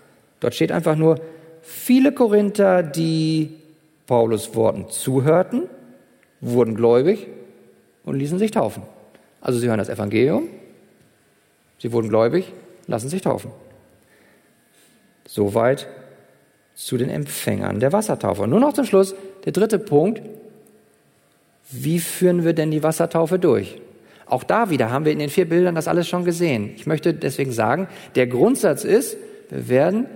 Dort 0.41 0.55
steht 0.55 0.73
einfach 0.73 0.97
nur, 0.97 1.21
viele 1.61 2.13
Korinther, 2.13 2.83
die 2.83 3.59
Paulus 4.07 4.55
Worten 4.55 4.89
zuhörten, 4.89 5.65
wurden 6.41 6.75
gläubig 6.75 7.27
und 8.11 8.19
ließen 8.19 8.39
sich 8.39 8.51
taufen. 8.51 8.83
Also 9.41 9.59
sie 9.59 9.69
hören 9.69 9.79
das 9.79 9.89
Evangelium, 9.89 10.49
sie 11.79 11.93
wurden 11.93 12.09
gläubig, 12.09 12.53
lassen 12.87 13.09
sich 13.09 13.23
taufen. 13.23 13.51
Soweit 15.27 15.89
zu 16.75 16.97
den 16.97 17.11
Empfängern 17.11 17.81
der 17.81 17.93
Wassertaufe. 17.93 18.43
Und 18.43 18.51
nur 18.51 18.61
noch 18.61 18.73
zum 18.73 18.85
Schluss 18.85 19.15
der 19.45 19.53
dritte 19.53 19.79
Punkt. 19.79 20.23
Wie 21.71 22.01
führen 22.01 22.45
wir 22.45 22.53
denn 22.53 22.71
die 22.71 22.83
Wassertaufe 22.83 23.39
durch? 23.39 23.81
Auch 24.27 24.45
da 24.45 24.71
wieder 24.71 24.91
haben 24.91 25.05
wir 25.05 25.13
in 25.13 25.19
den 25.19 25.31
vier 25.31 25.49
Bildern 25.49 25.75
das 25.75 25.89
alles 25.89 26.09
schon 26.09 26.25
gesehen. 26.25 26.73
Ich 26.77 26.87
möchte 26.87 27.15
deswegen 27.15 27.53
sagen, 27.53 27.89
der 28.15 28.27
Grundsatz 28.27 28.85
ist, 28.85 29.17
wir 29.51 29.69
werden 29.69 30.07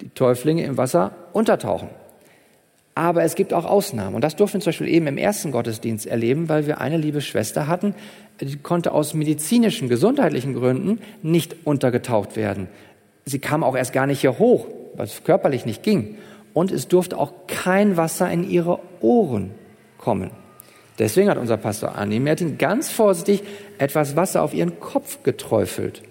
die 0.00 0.08
Täuflinge 0.10 0.64
im 0.64 0.76
Wasser 0.76 1.12
untertauchen. 1.32 1.88
Aber 2.94 3.24
es 3.24 3.34
gibt 3.34 3.52
auch 3.52 3.64
Ausnahmen. 3.64 4.14
Und 4.14 4.22
das 4.22 4.36
durften 4.36 4.58
wir 4.58 4.60
zum 4.60 4.70
Beispiel 4.70 4.88
eben 4.88 5.06
im 5.08 5.18
ersten 5.18 5.50
Gottesdienst 5.50 6.06
erleben, 6.06 6.48
weil 6.48 6.66
wir 6.66 6.80
eine 6.80 6.96
liebe 6.96 7.20
Schwester 7.20 7.66
hatten, 7.66 7.94
die 8.40 8.56
konnte 8.56 8.92
aus 8.92 9.14
medizinischen, 9.14 9.88
gesundheitlichen 9.88 10.54
Gründen 10.54 11.00
nicht 11.22 11.56
untergetaucht 11.64 12.36
werden. 12.36 12.68
Sie 13.24 13.38
kam 13.38 13.64
auch 13.64 13.76
erst 13.76 13.92
gar 13.92 14.06
nicht 14.06 14.20
hier 14.20 14.38
hoch, 14.38 14.66
weil 14.94 15.06
es 15.06 15.24
körperlich 15.24 15.66
nicht 15.66 15.82
ging. 15.82 16.16
Und 16.52 16.70
es 16.70 16.86
durfte 16.86 17.18
auch 17.18 17.32
kein 17.48 17.96
Wasser 17.96 18.30
in 18.30 18.48
ihre 18.48 18.78
Ohren 19.00 19.50
kommen. 19.98 20.30
Deswegen 20.98 21.28
hat 21.28 21.38
unser 21.38 21.56
Pastor 21.56 21.96
Anni 21.96 22.20
Mertin 22.20 22.58
ganz 22.58 22.90
vorsichtig 22.90 23.42
etwas 23.78 24.14
Wasser 24.14 24.42
auf 24.42 24.54
ihren 24.54 24.78
Kopf 24.78 25.24
geträufelt. 25.24 26.02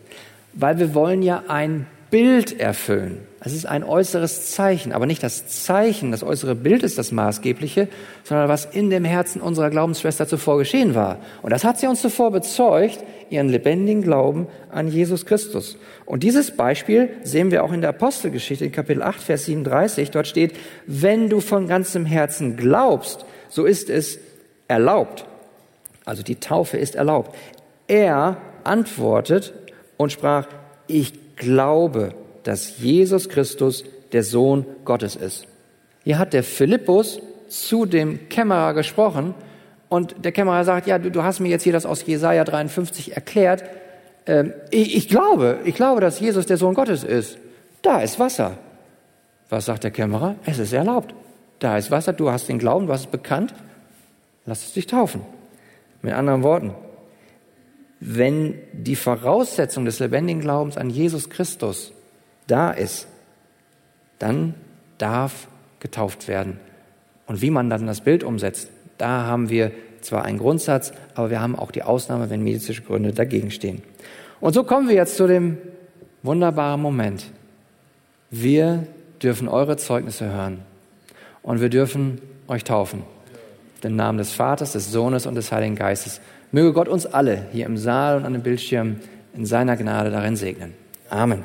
Weil 0.51 0.79
wir 0.79 0.93
wollen 0.93 1.21
ja 1.21 1.43
ein 1.47 1.87
Bild 2.13 2.60
erfüllen. 2.60 3.26
Es 3.39 3.54
ist 3.54 3.65
ein 3.65 3.84
äußeres 3.84 4.52
Zeichen, 4.52 4.91
aber 4.93 5.08
nicht 5.08 5.23
das 5.23 5.47
Zeichen, 5.47 6.12
das 6.12 6.21
äußere 6.21 6.54
Bild 6.54 6.84
ist 6.84 6.99
das 6.99 7.12
Maßgebliche, 7.12 7.88
sondern 8.23 8.49
was 8.49 8.65
in 8.65 8.91
dem 8.91 9.04
Herzen 9.04 9.41
unserer 9.41 9.71
Glaubensschwester 9.71 10.28
zuvor 10.28 10.60
geschehen 10.60 10.93
war. 10.93 11.17
Und 11.41 11.49
das 11.49 11.63
hat 11.63 11.80
sie 11.80 11.88
uns 11.88 12.04
zuvor 12.04 12.30
bezeugt, 12.30 13.04
ihren 13.32 13.49
lebendigen 13.49 14.04
Glauben 14.04 14.45
an 14.69 14.89
Jesus 14.89 15.26
Christus. 15.26 15.76
Und 16.06 16.21
dieses 16.21 16.52
Beispiel 16.52 17.10
sehen 17.23 17.49
wir 17.49 17.63
auch 17.63 17.73
in 17.73 17.82
der 17.82 17.89
Apostelgeschichte 17.89 18.65
in 18.65 18.71
Kapitel 18.71 19.02
8, 19.02 19.19
Vers 19.19 19.45
37. 19.45 20.12
Dort 20.12 20.28
steht, 20.28 20.54
wenn 20.86 21.30
du 21.30 21.39
von 21.39 21.67
ganzem 21.67 22.06
Herzen 22.06 22.58
glaubst, 22.58 23.26
so 23.49 23.65
ist 23.65 23.89
es 23.89 24.19
erlaubt. 24.67 25.26
Also 26.06 26.21
die 26.21 26.36
Taufe 26.36 26.78
ist 26.78 26.93
erlaubt. 26.93 27.36
Er 27.88 28.38
antwortet 28.63 29.56
und 29.97 30.12
sprach, 30.12 30.45
ich 30.87 31.35
glaube, 31.35 32.13
dass 32.43 32.79
Jesus 32.79 33.29
Christus 33.29 33.83
der 34.11 34.23
Sohn 34.23 34.65
Gottes 34.85 35.15
ist. 35.15 35.47
Hier 36.03 36.19
hat 36.19 36.33
der 36.33 36.43
Philippus 36.43 37.19
zu 37.47 37.85
dem 37.85 38.29
Kämmerer 38.29 38.73
gesprochen 38.73 39.33
und 39.89 40.15
der 40.25 40.31
Kämmerer 40.31 40.63
sagt, 40.63 40.87
ja, 40.87 40.99
du, 40.99 41.11
du 41.11 41.23
hast 41.23 41.39
mir 41.39 41.49
jetzt 41.49 41.63
hier 41.63 41.73
das 41.73 41.85
aus 41.85 42.05
Jesaja 42.05 42.43
53 42.43 43.15
erklärt. 43.15 43.63
Ähm, 44.25 44.53
ich, 44.71 44.95
ich 44.95 45.07
glaube, 45.07 45.59
ich 45.65 45.75
glaube, 45.75 46.01
dass 46.01 46.19
Jesus 46.19 46.45
der 46.45 46.57
Sohn 46.57 46.73
Gottes 46.73 47.03
ist. 47.03 47.37
Da 47.81 48.01
ist 48.01 48.19
Wasser. 48.19 48.57
Was 49.49 49.65
sagt 49.65 49.83
der 49.83 49.91
Kämmerer? 49.91 50.35
Es 50.45 50.57
ist 50.57 50.73
erlaubt. 50.73 51.13
Da 51.59 51.77
ist 51.77 51.91
Wasser, 51.91 52.11
du 52.13 52.31
hast 52.31 52.49
den 52.49 52.59
Glauben, 52.59 52.87
du 52.87 52.93
hast 52.93 53.01
es 53.01 53.07
bekannt. 53.07 53.53
Lass 54.45 54.65
es 54.65 54.73
dich 54.73 54.87
taufen. 54.87 55.21
Mit 56.01 56.13
anderen 56.13 56.43
Worten, 56.43 56.73
wenn 58.05 58.55
die 58.73 58.97
Voraussetzung 58.97 59.85
des 59.85 59.99
lebendigen 59.99 60.41
Glaubens 60.41 60.77
an 60.77 60.89
Jesus 60.89 61.29
Christus 61.29 61.93
da 62.47 62.71
ist, 62.71 63.07
dann 64.19 64.55
darf 64.97 65.47
getauft 65.79 66.27
werden. 66.27 66.59
Und 67.27 67.41
wie 67.41 67.49
man 67.49 67.69
dann 67.69 67.87
das 67.87 68.01
Bild 68.01 68.25
umsetzt, 68.25 68.69
da 68.97 69.25
haben 69.25 69.49
wir 69.49 69.71
zwar 70.01 70.25
einen 70.25 70.37
Grundsatz, 70.37 70.91
aber 71.15 71.29
wir 71.29 71.39
haben 71.39 71.55
auch 71.55 71.71
die 71.71 71.83
Ausnahme, 71.83 72.29
wenn 72.29 72.43
medizinische 72.43 72.81
Gründe 72.81 73.13
dagegen 73.13 73.51
stehen. 73.51 73.81
Und 74.41 74.53
so 74.53 74.65
kommen 74.65 74.89
wir 74.89 74.95
jetzt 74.95 75.15
zu 75.15 75.25
dem 75.25 75.57
wunderbaren 76.23 76.81
Moment. 76.81 77.25
Wir 78.29 78.85
dürfen 79.21 79.47
eure 79.47 79.77
Zeugnisse 79.77 80.29
hören 80.29 80.59
und 81.41 81.61
wir 81.61 81.69
dürfen 81.69 82.21
euch 82.49 82.65
taufen. 82.65 83.03
Den 83.81 83.95
Namen 83.95 84.17
des 84.17 84.33
Vaters, 84.33 84.73
des 84.73 84.91
Sohnes 84.91 85.25
und 85.25 85.35
des 85.35 85.53
Heiligen 85.53 85.75
Geistes. 85.75 86.19
Möge 86.53 86.71
Gott 86.71 86.87
uns 86.87 87.07
alle 87.07 87.47
hier 87.51 87.65
im 87.65 87.77
Saal 87.77 88.17
und 88.17 88.25
an 88.25 88.33
dem 88.33 88.43
Bildschirm 88.43 88.97
in 89.33 89.43
seiner 89.43 89.75
Gnade 89.75 90.11
darin 90.11 90.35
segnen. 90.35 90.75
Amen. 91.09 91.43